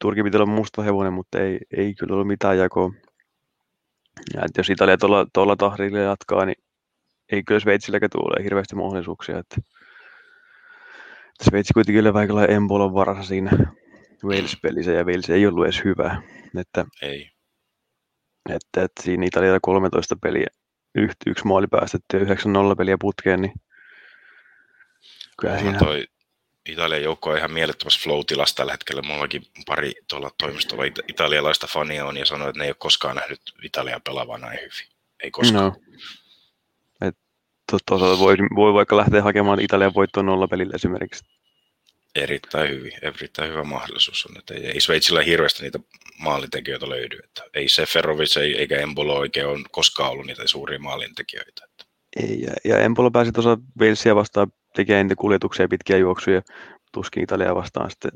Turki 0.00 0.22
pitää 0.22 0.42
olla 0.42 0.54
musta 0.54 0.82
hevonen, 0.82 1.12
mutta 1.12 1.40
ei, 1.40 1.58
ei 1.76 1.94
kyllä 1.94 2.14
ollut 2.14 2.26
mitään 2.26 2.58
jakoa. 2.58 2.90
Ja 4.34 4.42
että 4.44 4.60
jos 4.60 4.70
Italia 4.70 4.96
tuolla, 4.96 5.26
tuolla 5.32 5.56
tahdilla 5.56 5.98
jatkaa, 5.98 6.44
niin 6.44 6.62
ei 7.32 7.42
kyllä 7.42 7.60
Sveitsilläkään 7.60 8.10
tule 8.10 8.44
hirveästi 8.44 8.76
mahdollisuuksia. 8.76 9.38
Että 9.38 9.56
Sveitsi 11.42 11.74
kuitenkin 11.74 12.02
oli 12.02 12.14
vähän 12.14 12.50
Embolon 12.50 12.94
varassa 12.94 13.28
siinä 13.28 13.50
Wales-pelissä 14.24 14.92
ja 14.92 15.04
Wales 15.04 15.30
ei 15.30 15.46
ollut 15.46 15.64
edes 15.64 15.84
hyvä. 15.84 16.22
Että, 16.58 16.84
Ei. 17.02 17.30
että, 18.48 18.82
että 18.82 19.02
siinä 19.02 19.26
Italialla 19.26 19.60
13 19.62 20.16
peliä, 20.22 20.46
yksi, 20.94 21.16
yksi 21.26 21.46
maali 21.46 21.66
päästetty 21.66 22.16
ja 22.16 22.24
9-0 22.24 22.76
peliä 22.78 22.96
putkeen, 23.00 23.42
niin 23.42 23.52
kyllä 25.40 25.58
siinä, 25.58 25.78
toi 25.78 26.06
Italian 26.68 27.02
joukko 27.02 27.30
on 27.30 27.38
ihan 27.38 27.52
mielettömässä 27.52 28.00
flow-tilassa 28.02 28.56
tällä 28.56 28.72
hetkellä. 28.72 29.02
Mullakin 29.02 29.42
pari 29.66 29.92
tuolla 30.08 30.30
toimistolla 30.38 30.84
ita- 30.84 31.04
italialaista 31.08 31.66
fania 31.66 32.06
on 32.06 32.16
ja 32.16 32.26
sanoi, 32.26 32.48
että 32.48 32.58
ne 32.58 32.64
ei 32.64 32.70
ole 32.70 32.76
koskaan 32.78 33.16
nähnyt 33.16 33.40
Italian 33.62 34.02
pelaavaa 34.02 34.38
näin 34.38 34.58
hyvin. 34.58 34.96
Ei 35.22 35.30
koskaan. 35.30 35.64
no, 35.64 35.76
toisaalta 37.86 38.18
voi, 38.18 38.36
voi 38.54 38.74
vaikka 38.74 38.96
lähteä 38.96 39.22
hakemaan 39.22 39.60
Italian 39.60 39.94
voittoon 39.94 40.26
nolla 40.26 40.48
pelillä 40.48 40.72
esimerkiksi. 40.74 41.24
Erittäin 42.14 42.70
hyvin, 42.70 42.92
erittäin 43.02 43.50
hyvä 43.50 43.64
mahdollisuus 43.64 44.26
on, 44.26 44.38
että 44.38 44.54
ei, 44.54 44.66
ei 44.66 44.80
Sveitsillä 44.80 45.22
hirveästi 45.22 45.62
niitä 45.62 45.78
maalintekijöitä 46.18 46.88
löydy. 46.88 47.18
Että 47.24 47.44
ei 47.54 47.68
se 47.68 47.86
Ferrovic 47.86 48.36
ei, 48.36 48.58
eikä 48.58 48.80
Embolo 48.80 49.18
oikein 49.18 49.46
ole 49.46 49.60
koskaan 49.70 50.10
ollut 50.10 50.26
niitä 50.26 50.42
suuria 50.46 50.78
maalintekijöitä. 50.78 51.64
Että 51.64 51.84
Ei, 52.16 52.40
ja, 52.40 52.52
ja 52.64 52.78
Empolo 52.78 53.10
pääsi 53.10 53.32
tuossa 53.32 53.58
Walesia 53.80 54.14
vastaan 54.14 54.52
tekemään 54.76 55.06
niitä 55.06 55.20
kuljetuksia 55.20 55.68
pitkiä 55.68 55.96
juoksuja, 55.96 56.42
tuskin 56.92 57.22
Italiaa 57.22 57.54
vastaan 57.54 57.90
sitten. 57.90 58.10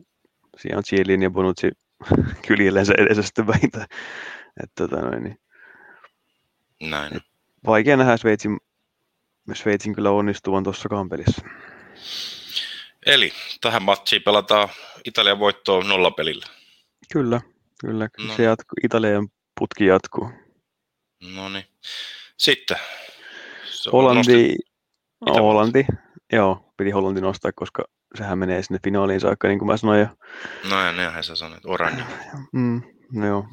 Siinä 0.58 0.78
on 0.78 0.84
Chiellin 0.84 1.22
ja 1.22 1.30
Bonucci 1.30 1.70
kyljellensä 2.48 2.94
edessä 2.98 3.22
sitten 3.22 3.46
vähintään. 3.46 3.86
Että, 4.62 4.88
tota 4.88 4.96
noin, 4.96 5.22
niin 5.22 5.38
näin. 6.80 7.20
vaikea 7.66 7.96
nähdä 7.96 8.16
Sveitsin, 8.16 8.58
Sveitsin 9.54 9.94
kyllä 9.94 10.10
onnistuvan 10.10 10.64
tuossa 10.64 10.88
kampelissa. 10.88 11.42
Eli 13.06 13.32
tähän 13.60 13.82
matchiin 13.82 14.22
pelataan 14.22 14.68
Italian 15.04 15.38
voittoa 15.38 15.84
nollapelillä. 15.84 16.46
Kyllä, 17.12 17.40
kyllä. 17.80 18.08
kyllä 18.08 18.28
No. 18.30 18.36
Se 18.36 18.42
jatkuu, 18.42 18.76
Italian 18.84 19.28
putki 19.58 19.86
jatkuu. 19.86 20.30
No 21.34 21.48
niin. 21.48 21.64
Sitten. 22.38 22.76
Se 23.64 23.90
Hollanti, 23.90 24.44
Itävalta. 24.52 25.42
Hollanti, 25.42 25.86
joo, 26.32 26.72
piti 26.76 26.90
Hollanti 26.90 27.20
nostaa, 27.20 27.52
koska 27.54 27.84
sehän 28.14 28.38
menee 28.38 28.62
sinne 28.62 28.80
finaaliin 28.84 29.20
saakka, 29.20 29.48
niin 29.48 29.58
kuin 29.58 29.66
mä 29.66 29.76
sanoin. 29.76 30.00
Ja, 30.00 30.16
No 30.70 30.80
ja 30.80 30.92
nehän 30.92 31.24
sä 31.24 31.36
sanoit, 31.36 31.66
oranni. 31.66 32.02
mm, 32.52 32.82
no 33.12 33.26
joo. 33.26 33.46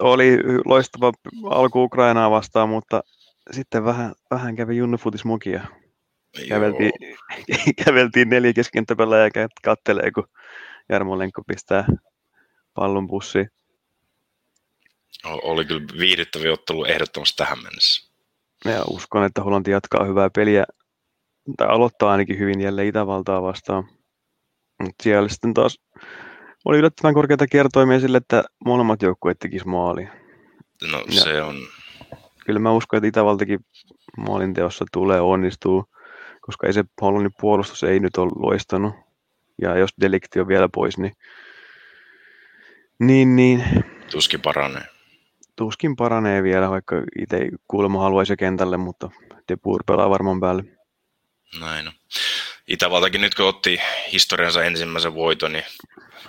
Oli 0.00 0.38
loistava 0.64 1.12
alku 1.50 1.82
Ukrainaa 1.82 2.30
vastaan, 2.30 2.68
mutta 2.68 3.02
sitten 3.50 3.84
vähän, 3.84 4.12
vähän 4.30 4.56
kävi 4.56 4.76
junnufutis 4.76 5.24
mokia. 5.24 5.66
Käveltiin, 6.48 6.92
käveltiin 7.84 8.28
neljä 8.28 8.52
keskentäpelää 8.52 9.24
ja 9.34 9.48
kattelee, 9.64 10.10
kun 10.10 10.28
Jarmo 10.88 11.18
Lenkko 11.18 11.42
pistää 11.46 11.86
pallon 12.74 13.06
pussiin. 13.06 13.50
Joo, 15.24 15.40
oli 15.42 15.64
kyllä 15.64 15.86
viihdyttävä 15.98 16.52
ottelu 16.52 16.84
ehdottomasti 16.84 17.36
tähän 17.36 17.62
mennessä. 17.62 18.12
Ja 18.64 18.84
uskon, 18.90 19.24
että 19.24 19.42
Hollanti 19.42 19.70
jatkaa 19.70 20.04
hyvää 20.04 20.30
peliä, 20.30 20.64
tai 21.56 21.68
aloittaa 21.68 22.12
ainakin 22.12 22.38
hyvin 22.38 22.60
jälleen 22.60 22.88
Itävaltaa 22.88 23.42
vastaan. 23.42 23.84
Mutta 24.82 25.02
siellä 25.02 25.28
sitten 25.28 25.54
taas 25.54 25.78
oli 26.64 26.78
yllättävän 26.78 27.14
korkeita 27.14 27.46
kertoimia 27.46 28.00
sille, 28.00 28.18
että 28.18 28.44
molemmat 28.64 29.02
joukkueet 29.02 29.38
tekis 29.38 29.64
maali. 29.64 30.08
No 30.90 31.04
Ja- 31.08 31.20
se 31.20 31.42
on, 31.42 31.56
Kyllä 32.46 32.60
mä 32.60 32.72
uskon, 32.72 32.96
että 32.96 33.08
Itävaltakin 33.08 33.60
maalinteossa 34.16 34.84
tulee 34.92 35.20
onnistuu, 35.20 35.84
koska 36.40 36.66
ei 36.66 36.72
se 36.72 36.84
Hollannin 37.00 37.32
puolustus 37.40 37.82
ei 37.82 38.00
nyt 38.00 38.16
ole 38.16 38.30
loistanut. 38.36 38.94
Ja 39.62 39.76
jos 39.78 39.90
delikti 40.00 40.40
on 40.40 40.48
vielä 40.48 40.68
pois, 40.74 40.98
niin, 40.98 41.12
niin, 42.98 43.36
niin 43.36 43.64
tuskin 44.10 44.40
paranee. 44.40 44.84
tuskin 45.56 45.96
paranee 45.96 46.42
vielä, 46.42 46.70
vaikka 46.70 47.02
itse 47.18 47.48
kuulemma 47.68 48.02
haluaisi 48.02 48.36
kentälle, 48.36 48.76
mutta 48.76 49.10
De 49.48 49.56
Boer 49.56 49.82
pelaa 49.86 50.10
varmaan 50.10 50.40
päälle. 50.40 50.64
Näin 51.60 51.88
on. 51.88 51.94
Itävaltakin 52.68 53.20
nyt 53.20 53.34
kun 53.34 53.46
otti 53.46 53.78
historiansa 54.12 54.64
ensimmäisen 54.64 55.14
voiton, 55.14 55.52
niin 55.52 55.64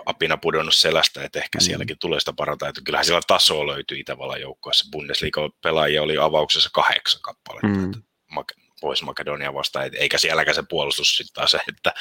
apina 0.06 0.38
pudonnut 0.38 0.76
selästä, 0.76 1.24
että 1.24 1.40
ehkä 1.40 1.58
Mm. 1.58 1.62
sielläkin 1.62 1.98
tulee 2.00 2.20
sitä 2.20 2.34
parantaa. 2.34 2.70
Että 2.70 2.82
kyllähän 2.86 3.06
siellä 3.06 3.22
tasoa 3.28 3.68
löytyy 3.68 4.00
Itävallan 4.00 4.42
joukkueessa. 4.42 4.86
Bundesliga-pelaajia 4.92 6.02
oli 6.02 6.18
avauksessa 6.18 6.70
kahdeksan 6.74 7.22
kappaletta. 7.22 7.68
Mm. 7.68 7.92
Mak- 8.40 8.64
pois 8.82 9.04
Makedonia 9.04 9.54
vastaan, 9.54 9.90
eikä 9.98 10.18
sielläkään 10.18 10.56
se 10.56 10.64
puolustus 10.70 11.16
sitten 11.18 11.34
taas, 11.34 11.56
että 11.70 11.94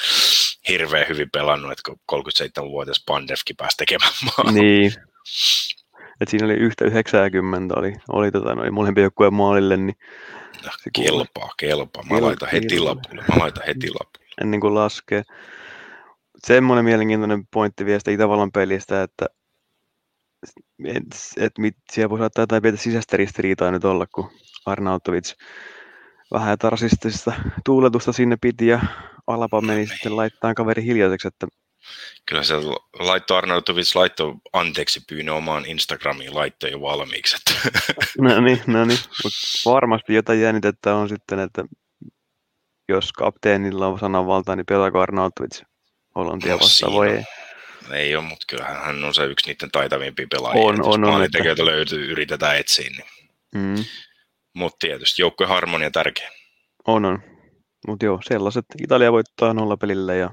hirveän 0.67 1.07
hyvin 1.09 1.29
pelannut, 1.31 1.71
että 1.71 1.81
kun 1.85 1.99
37-vuotias 2.11 3.03
Pandevkin 3.07 3.55
pääsi 3.55 3.77
tekemään 3.77 4.11
maa. 4.37 4.51
Niin. 4.51 4.93
Et 6.21 6.27
siinä 6.29 6.45
oli 6.45 6.53
yhtä 6.53 6.85
90, 6.85 7.73
oli, 7.77 7.93
oli 8.09 8.31
tota, 8.31 8.55
noin 8.55 8.73
molempien 8.73 9.03
joukkueen 9.03 9.33
maalille, 9.33 9.77
niin 9.77 9.95
No, 10.65 10.71
se 10.83 10.89
kelpaa, 11.03 11.49
kelpaa. 11.57 12.03
Mä 12.03 12.09
Kelpaa, 12.09 12.27
laitan 12.27 12.49
heti 12.51 12.79
lapulle. 12.79 13.21
Mä 13.21 13.35
laitan 13.39 13.63
heti 13.67 13.89
lapulle. 13.89 14.27
ennen 14.41 14.59
kuin 14.59 14.75
laskee. 14.75 15.23
Semmoinen 16.47 16.85
mielenkiintoinen 16.85 17.47
pointti 17.53 17.85
vielä 17.85 17.99
Itävallan 18.09 18.51
pelistä, 18.51 19.03
että 19.03 19.25
et, 20.85 21.03
et 21.37 21.57
mit, 21.57 21.77
siellä 21.91 22.09
voi 22.09 22.19
saattaa 22.19 22.41
jotain 22.41 22.61
pientä 22.61 22.81
sisäistä 22.81 23.17
ristiriitaa 23.17 23.71
nyt 23.71 23.85
olla, 23.85 24.07
kun 24.07 24.31
Arnautovic 24.65 25.33
vähän 26.33 26.57
tarsistista 26.57 27.33
tuuletusta 27.65 28.11
sinne 28.11 28.37
piti 28.41 28.67
ja 28.67 28.79
Alapa 29.27 29.61
meni 29.61 29.77
niin. 29.77 29.87
sitten 29.87 30.15
laittaa 30.15 30.53
kaveri 30.53 30.83
hiljaiseksi, 30.83 31.27
että 31.27 31.47
Kyllä 32.25 32.43
se 32.43 32.53
laitto 32.99 33.35
Arnautovic 33.35 33.95
laitto 33.95 34.35
anteeksi 34.53 35.01
pyynnön 35.07 35.35
omaan 35.35 35.65
Instagramiin 35.65 36.35
laitto 36.35 36.67
jo 36.67 36.81
valmiiksi. 36.81 37.35
Että 37.35 37.69
no 38.21 38.41
niin, 38.41 38.61
no 38.67 38.85
niin. 38.85 38.99
Mut 39.23 39.33
varmasti 39.65 40.13
jotain 40.13 40.41
jännitettä 40.41 40.95
on 40.95 41.09
sitten, 41.09 41.39
että 41.39 41.65
jos 42.89 43.13
kapteenilla 43.13 43.87
on 43.87 43.99
sananvaltaa, 43.99 44.55
niin 44.55 44.65
pelaako 44.65 44.99
Arnautovic 44.99 45.61
Hollantia 46.15 46.51
No 46.51 46.59
vastaan 46.59 46.91
siinä 46.91 46.99
vai 46.99 47.09
ei? 47.09 47.23
ei 47.91 48.15
ole, 48.15 48.23
mutta 48.23 48.45
kyllähän 48.47 48.85
hän 48.85 49.03
on 49.03 49.13
se 49.13 49.25
yksi 49.25 49.49
niiden 49.49 49.71
taitavimpia 49.71 50.27
pelaajia. 50.31 50.61
On, 50.61 50.73
että 50.73 50.79
jos 50.79 50.95
on, 50.95 51.03
on, 51.03 51.09
maalintekijöitä 51.09 51.65
löytyy, 51.65 52.11
yritetään 52.11 52.57
etsiä. 52.57 52.89
Niin. 52.89 53.05
Mm. 53.55 53.85
Mutta 54.53 54.77
tietysti 54.79 55.21
joukkojen 55.21 55.49
harmonia 55.49 55.91
tärkeä. 55.91 56.29
On, 56.87 57.05
on. 57.05 57.19
Mutta 57.87 58.05
joo, 58.05 58.19
sellaiset. 58.23 58.65
Italia 58.83 59.11
voittaa 59.11 59.53
nolla 59.53 59.77
pelillä 59.77 60.13
ja 60.13 60.29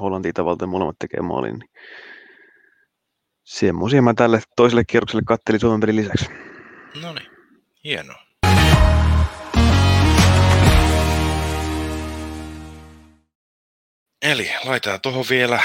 Hollanti 0.00 0.28
Itävalta 0.28 0.66
molemmat 0.66 0.96
tekee 0.98 1.20
maalin. 1.20 1.58
Niin 1.58 1.70
semmoisia 3.44 4.02
mä 4.02 4.14
tälle 4.14 4.40
toiselle 4.56 4.84
kierrokselle 4.84 5.22
kattelin 5.26 5.60
Suomen 5.60 5.80
pelin 5.80 5.96
lisäksi. 5.96 6.26
No 7.02 7.12
niin, 7.12 7.30
hienoa. 7.84 8.27
Eli 14.28 14.50
laitetaan 14.64 15.00
tuohon 15.00 15.24
vielä, 15.30 15.60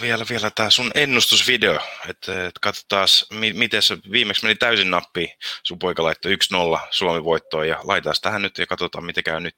vielä, 0.00 0.24
vielä 0.30 0.50
tämä 0.50 0.70
sun 0.70 0.90
ennustusvideo, 0.94 1.78
että 2.08 2.46
et 2.46 2.58
katsotaan, 2.62 3.08
mi- 3.32 3.52
miten 3.52 3.82
se 3.82 3.98
viimeksi 4.10 4.44
meni 4.44 4.54
täysin 4.54 4.90
nappiin. 4.90 5.28
Sun 5.62 5.78
poika 5.78 6.02
laittoi 6.02 6.34
1-0 6.34 6.80
Suomi 6.90 7.24
voittoon 7.24 7.68
ja 7.68 7.80
laitetaan 7.84 8.16
tähän 8.22 8.42
nyt 8.42 8.58
ja 8.58 8.66
katsotaan, 8.66 9.04
miten 9.04 9.24
käy 9.24 9.40
nyt. 9.40 9.56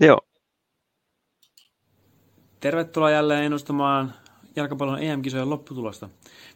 Joo, 0.00 0.20
Tervetuloa 2.60 3.10
jälleen 3.10 3.44
ennustamaan 3.44 4.14
jalkapallon 4.56 5.02
EM-kisojen 5.02 5.50
lopputulosta. 5.50 6.08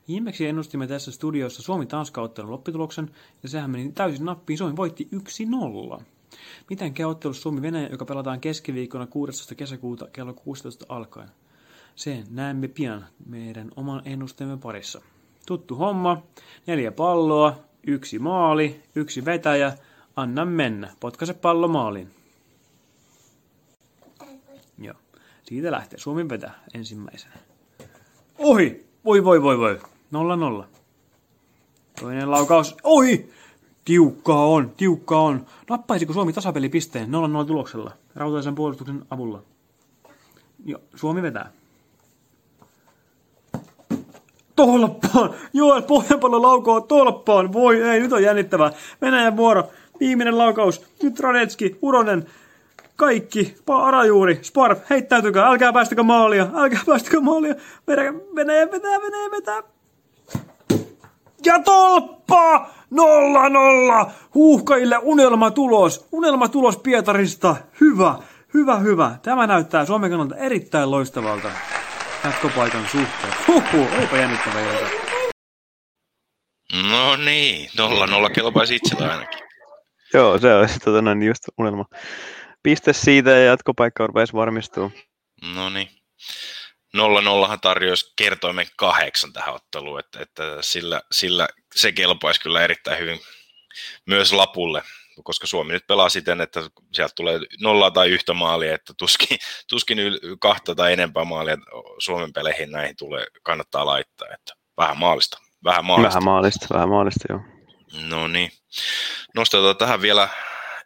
Viimeksi 0.09 0.47
ennustimme 0.47 0.87
tässä 0.87 1.13
studiossa 1.13 1.63
Suomi-Tanska-ottelun 1.63 2.51
lopputuloksen, 2.51 3.11
ja 3.43 3.49
sehän 3.49 3.71
meni 3.71 3.93
täysin 3.93 4.25
nappiin. 4.25 4.59
Suomi 4.59 4.77
voitti 4.77 5.09
1-0. 5.99 6.03
Miten 6.71 6.95
käy 6.95 7.07
ottelussa 7.07 7.43
Suomi-Venäjä, 7.43 7.89
joka 7.89 8.05
pelataan 8.05 8.41
keskiviikkona 8.41 9.07
16. 9.07 9.55
kesäkuuta 9.55 10.09
kello 10.13 10.35
16 10.35 10.87
alkaen? 10.89 11.29
Sen 11.97 12.27
näemme 12.31 12.69
pian 12.69 13.07
meidän 13.27 13.71
oman 13.77 14.03
ennusteemme 14.05 14.57
parissa. 14.57 15.01
Tuttu 15.47 15.75
homma, 15.75 16.23
neljä 16.67 16.93
palloa, 16.93 17.59
yksi 17.87 18.19
maali, 18.19 18.83
yksi 18.95 19.25
vetäjä, 19.25 19.73
anna 20.17 20.45
mennä, 20.45 20.95
potkaise 21.01 21.35
pallo 21.35 21.69
maaliin. 21.69 22.11
Joo. 24.79 24.95
Siitä 25.43 25.71
lähtee. 25.73 25.99
Suomi 25.99 26.29
vetää 26.29 26.65
ensimmäisenä. 26.75 27.35
Ohi! 28.39 28.87
Voi 29.05 29.25
voi 29.25 29.43
voi 29.43 29.59
voi. 29.59 29.81
Nolla 30.11 30.37
nolla. 30.37 30.69
Toinen 32.01 32.31
laukaus. 32.31 32.77
Ohi! 32.83 33.31
Tiukkaa 33.85 34.47
on, 34.47 34.73
tiukkaa 34.77 35.21
on. 35.21 35.47
Nappaisiko 35.71 36.13
Suomi 36.13 36.33
tasapelipisteen 36.33 37.09
0-0 37.43 37.47
tuloksella? 37.47 37.93
Rautaisen 38.15 38.55
puolustuksen 38.55 39.03
avulla. 39.11 39.43
Joo, 40.65 40.81
Suomi 40.95 41.23
vetää. 41.23 41.53
tolppaan. 44.67 45.35
Joel 45.53 45.83
pohjanpallo 45.83 46.43
laukoo 46.43 46.81
tolppaan. 46.81 47.53
Voi 47.53 47.83
ei, 47.83 48.01
nyt 48.01 48.13
on 48.13 48.23
jännittävää. 48.23 48.73
Venäjän 49.01 49.37
vuoro. 49.37 49.71
Viimeinen 50.01 50.39
laukaus. 50.39 50.87
Nyt 51.03 51.21
Radetski, 51.21 51.79
Uronen, 51.83 52.27
kaikki, 52.97 53.55
Arajuuri, 53.67 54.39
Sparf, 54.43 54.79
heittäytykää, 54.91 55.47
älkää 55.47 55.73
päästäkö 55.73 56.03
maalia, 56.03 56.47
älkää 56.55 56.81
päästäkö 56.87 57.21
maalia, 57.21 57.55
Venäjä, 57.87 58.13
Venäjä 58.35 58.71
vetää, 58.71 59.01
Venäjä 59.01 59.31
vetää. 59.31 59.63
Ja 61.45 61.63
tolppa! 61.63 62.71
Nolla 62.91 63.49
nolla! 63.49 64.11
Huuhkajille 64.35 64.99
unelmatulos, 65.03 66.09
unelmatulos 66.13 66.77
Pietarista. 66.77 67.57
Hyvä, 67.81 68.15
hyvä, 68.55 68.77
hyvä. 68.77 69.19
Tämä 69.23 69.47
näyttää 69.47 69.87
Suomen 69.87 70.11
kannalta 70.11 70.37
erittäin 70.37 70.91
loistavalta 70.91 71.51
jatkopaikan 72.25 72.83
suhteen. 72.83 73.35
Huhhuh, 73.49 73.99
olipa 73.99 74.17
jännittävä 74.17 74.61
ilta. 74.61 74.87
No 76.91 77.17
niin, 77.17 77.71
nolla 77.79 78.07
nolla 78.07 78.31
kelpaisi 78.31 78.75
itsellä 78.75 79.13
ainakin. 79.13 79.41
Joo, 80.15 80.39
se 80.39 80.55
on 80.55 80.69
tota, 80.85 81.03
noin 81.03 81.23
just 81.23 81.45
unelma. 81.59 81.85
Piste 82.63 82.93
siitä 82.93 83.31
ja 83.31 83.45
jatkopaikka 83.45 84.07
rupesi 84.07 84.33
varmistua. 84.33 84.91
No 85.55 85.71
niin. 85.71 85.89
Nolla 86.95 87.21
nollahan 87.21 87.61
tarjoisi 87.61 88.13
kertoimen 88.17 88.67
kahdeksan 88.77 89.33
tähän 89.33 89.55
otteluun, 89.55 90.01
että, 90.01 90.23
että 90.23 90.43
sillä, 90.61 91.01
sillä, 91.13 91.49
se 91.75 91.93
kelpaisi 91.93 92.41
kyllä 92.41 92.65
erittäin 92.65 92.99
hyvin 92.99 93.21
myös 94.07 94.33
lapulle, 94.33 94.83
koska 95.25 95.47
Suomi 95.47 95.73
nyt 95.73 95.87
pelaa 95.87 96.09
siten, 96.09 96.41
että 96.41 96.61
sieltä 96.93 97.13
tulee 97.17 97.41
nolla 97.61 97.91
tai 97.91 98.09
yhtä 98.09 98.35
maalia, 98.35 98.75
että 98.75 98.95
tuskin, 98.99 99.39
tuskin 99.71 99.99
kahta 100.41 100.75
tai 100.75 100.93
enempää 100.93 101.25
maalia 101.25 101.57
Suomen 101.99 102.33
peleihin 102.33 102.71
näihin 102.71 102.97
tulee, 102.97 103.27
kannattaa 103.43 103.87
laittaa, 103.87 104.29
että 104.35 104.55
vähän 104.77 104.99
maalista. 104.99 105.39
Vähän 105.65 105.85
maalista, 105.85 106.09
vähän 106.09 106.25
maalista, 106.25 106.67
vähän 106.75 106.89
maalista 106.89 107.25
joo. 107.29 107.41
No 108.09 108.29
niin. 108.29 108.53
Nostetaan 109.35 109.77
tähän 109.77 110.03
vielä 110.03 110.29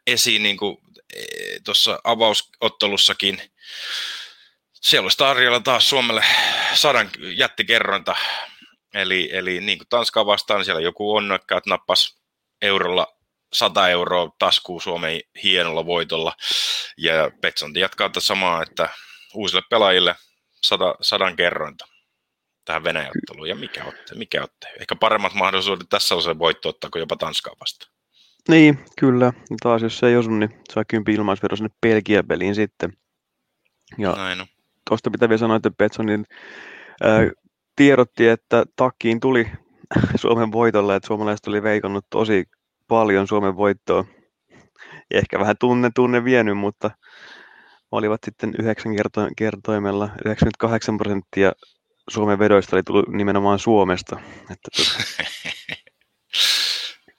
esiin, 0.06 0.42
niin 0.42 0.56
kuin 0.56 0.76
e, 1.16 1.24
tuossa 1.64 1.98
avausottelussakin, 2.04 3.40
siellä 4.84 5.04
olisi 5.04 5.18
tarjolla 5.18 5.60
taas 5.60 5.88
Suomelle 5.88 6.24
sadan 6.74 7.10
jättikerrointa, 7.36 8.16
eli, 8.94 9.30
eli 9.32 9.60
niin 9.60 9.78
kuin 9.78 9.88
Tanskaa 9.88 10.26
vastaan, 10.26 10.58
niin 10.58 10.64
siellä 10.64 10.80
joku 10.80 11.16
onnekkaat 11.16 11.66
nappas 11.66 12.20
eurolla 12.62 13.06
100 13.52 13.88
euroa 13.88 14.30
taskuun 14.38 14.82
Suomen 14.82 15.20
hienolla 15.42 15.86
voitolla, 15.86 16.36
ja 16.98 17.30
Petsanti 17.40 17.80
jatkaa 17.80 18.08
tätä 18.08 18.20
samaa, 18.20 18.62
että 18.62 18.88
uusille 19.34 19.62
pelaajille 19.70 20.14
sada, 20.62 20.94
sadan 21.00 21.36
kerrointa 21.36 21.86
tähän 22.64 22.84
Venäjäotteluun, 22.84 23.48
ja 23.48 23.54
mikä 23.54 23.84
otte, 23.84 24.14
mikä 24.14 24.42
otte? 24.42 24.68
Ehkä 24.80 24.96
paremmat 24.96 25.34
mahdollisuudet 25.34 25.88
tässä 25.90 26.14
on 26.14 26.22
se 26.22 26.38
voitto 26.38 26.68
ottaa 26.68 26.90
kuin 26.90 27.00
jopa 27.00 27.16
Tanskaa 27.16 27.54
vastaan. 27.60 27.92
Niin, 28.48 28.84
kyllä. 29.00 29.32
Taas 29.62 29.82
jos 29.82 29.98
se 29.98 30.06
ei 30.06 30.16
osu, 30.16 30.30
niin 30.30 30.62
saa 30.72 30.84
kympi 30.84 31.12
ilmaisvero 31.12 31.56
sinne 31.56 31.70
Belgia-peliin 31.86 32.54
sitten. 32.54 32.92
Ja 33.98 34.12
Näin 34.12 34.40
on. 34.40 34.46
Tuosta 34.88 35.10
pitää 35.10 35.28
vielä 35.28 35.38
sanoa, 35.38 35.56
että 35.56 35.70
Petsonin 35.78 36.24
tiedotti, 37.76 38.28
että 38.28 38.64
takkiin 38.76 39.20
tuli 39.20 39.46
Suomen 40.20 40.52
voitolle, 40.52 40.96
että 40.96 41.06
suomalaiset 41.06 41.46
oli 41.46 41.62
veikannut 41.62 42.06
tosi 42.10 42.44
paljon 42.88 43.26
Suomen 43.26 43.56
voittoa. 43.56 44.04
Ehkä 45.10 45.38
vähän 45.38 45.56
tunne, 45.60 45.90
tunne 45.94 46.24
vienyt, 46.24 46.58
mutta 46.58 46.90
olivat 47.90 48.20
sitten 48.24 48.54
yhdeksän 48.58 48.96
kerto- 48.96 49.28
kertoimella 49.36 50.10
98 50.24 50.98
prosenttia 50.98 51.52
Suomen 52.10 52.38
vedoista 52.38 52.76
oli 52.76 52.82
tullut 52.82 53.08
nimenomaan 53.08 53.58
Suomesta. 53.58 54.20
Että 54.50 54.70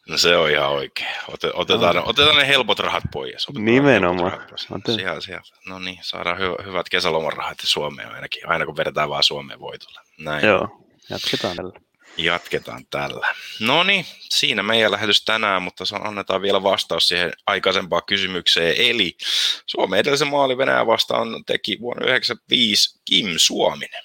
No 0.09 0.17
se 0.17 0.37
on 0.37 0.51
ihan 0.51 0.69
oikein. 0.69 1.15
Otetaan, 1.53 1.95
no. 1.95 2.03
otetaan 2.05 2.37
ne 2.37 2.47
helpot 2.47 2.79
rahat 2.79 3.03
pois. 3.11 3.49
Otetaan 3.49 3.65
Nimenomaan. 3.65 4.31
Rahat 4.31 4.47
pois. 4.85 4.95
Siellä, 4.95 5.21
siellä. 5.21 5.43
No 5.67 5.79
niin, 5.79 5.99
saadaan 6.01 6.37
hy- 6.37 6.65
hyvät 6.65 6.89
kesälomarahat 6.89 7.57
Suomeen 7.63 8.11
ainakin, 8.11 8.49
aina 8.49 8.65
kun 8.65 8.77
vedetään 8.77 9.09
vaan 9.09 9.23
Suomeen 9.23 9.59
voitolla. 9.59 10.01
Näin. 10.19 10.45
Joo, 10.45 10.87
jatketaan 11.09 11.55
tällä. 11.55 11.79
Jatketaan 12.17 12.85
tällä. 12.89 13.27
No 13.59 13.83
niin, 13.83 14.05
siinä 14.19 14.63
meidän 14.63 14.91
lähetys 14.91 15.25
tänään, 15.25 15.61
mutta 15.61 15.83
annetaan 16.01 16.41
vielä 16.41 16.63
vastaus 16.63 17.07
siihen 17.07 17.33
aikaisempaan 17.47 18.01
kysymykseen. 18.07 18.75
Eli 18.77 19.17
Suomen 19.65 19.99
edellisen 19.99 20.27
maali 20.27 20.57
Venäjä 20.57 20.87
vastaan 20.87 21.27
teki 21.45 21.77
vuonna 21.81 22.05
1995 22.05 23.01
Kim 23.05 23.33
Suominen. 23.37 24.03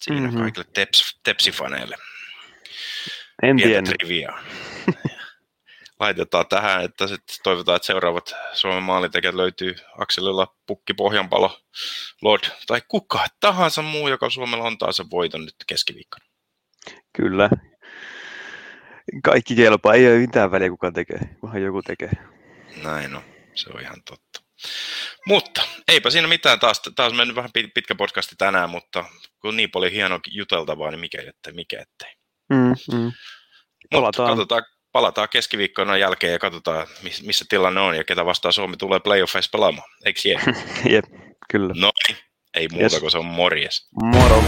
Siinä 0.00 0.20
mm-hmm. 0.20 0.40
kaikille 0.40 0.66
teps, 0.74 1.18
tepsifaneille. 1.22 1.96
En 3.42 3.56
tiedä. 3.56 4.34
Laitetaan 6.04 6.46
tähän, 6.48 6.84
että 6.84 7.06
sitten 7.06 7.36
toivotaan, 7.42 7.76
että 7.76 7.86
seuraavat 7.86 8.34
Suomen 8.52 8.82
maalintekijät 8.82 9.34
löytyy 9.34 9.74
Akselilla 9.98 10.56
Pukki 10.66 10.94
Pohjanpalo, 10.94 11.60
Lord 12.22 12.44
tai 12.66 12.82
kuka 12.88 13.26
tahansa 13.40 13.82
muu, 13.82 14.08
joka 14.08 14.30
Suomella 14.30 14.64
on 14.64 14.78
taas 14.78 15.02
voiton 15.10 15.44
nyt 15.44 15.54
keskiviikkona. 15.66 16.24
Kyllä. 17.16 17.50
Kaikki 19.24 19.56
kelpaa, 19.56 19.94
ei 19.94 20.06
ole 20.06 20.18
mitään 20.18 20.50
väliä 20.50 20.70
kuka 20.70 20.92
tekee, 20.92 21.18
kunhan 21.40 21.62
joku 21.62 21.82
tekee. 21.82 22.10
Näin 22.82 23.16
on, 23.16 23.22
se 23.54 23.70
on 23.74 23.80
ihan 23.80 24.02
totta. 24.10 24.42
Mutta 25.26 25.62
eipä 25.88 26.10
siinä 26.10 26.28
mitään 26.28 26.60
taas, 26.60 26.82
taas 26.96 27.12
mennyt 27.12 27.36
vähän 27.36 27.50
pitkä 27.74 27.94
podcasti 27.94 28.36
tänään, 28.38 28.70
mutta 28.70 29.04
kun 29.40 29.56
niin 29.56 29.70
paljon 29.70 29.92
hienoa 29.92 30.20
juteltavaa, 30.30 30.90
niin 30.90 31.00
mikä 31.00 31.22
ettei, 31.28 31.52
mikä 31.52 31.82
ettei. 31.82 32.14
Mm, 32.50 32.98
mm. 32.98 33.12
Palataan. 33.90 34.28
katsotaan, 34.28 34.62
palataan 34.94 35.28
keskiviikkona 35.28 35.96
jälkeen 35.96 36.32
ja 36.32 36.38
katsotaan, 36.38 36.86
missä 37.22 37.44
tilanne 37.48 37.80
on 37.80 37.96
ja 37.96 38.04
ketä 38.04 38.26
vastaan 38.26 38.52
Suomi 38.52 38.76
tulee 38.76 39.00
playoffeissa 39.00 39.50
pelaamaan. 39.52 39.88
Eikö 40.04 40.20
Jep, 40.92 41.04
kyllä. 41.50 41.74
No 41.76 41.90
niin, 42.08 42.18
ei 42.54 42.68
muuta 42.68 42.84
yes. 42.84 43.00
kuin 43.00 43.10
se 43.10 43.18
on 43.18 43.26
morjes. 43.26 43.88
Moro. 44.02 44.44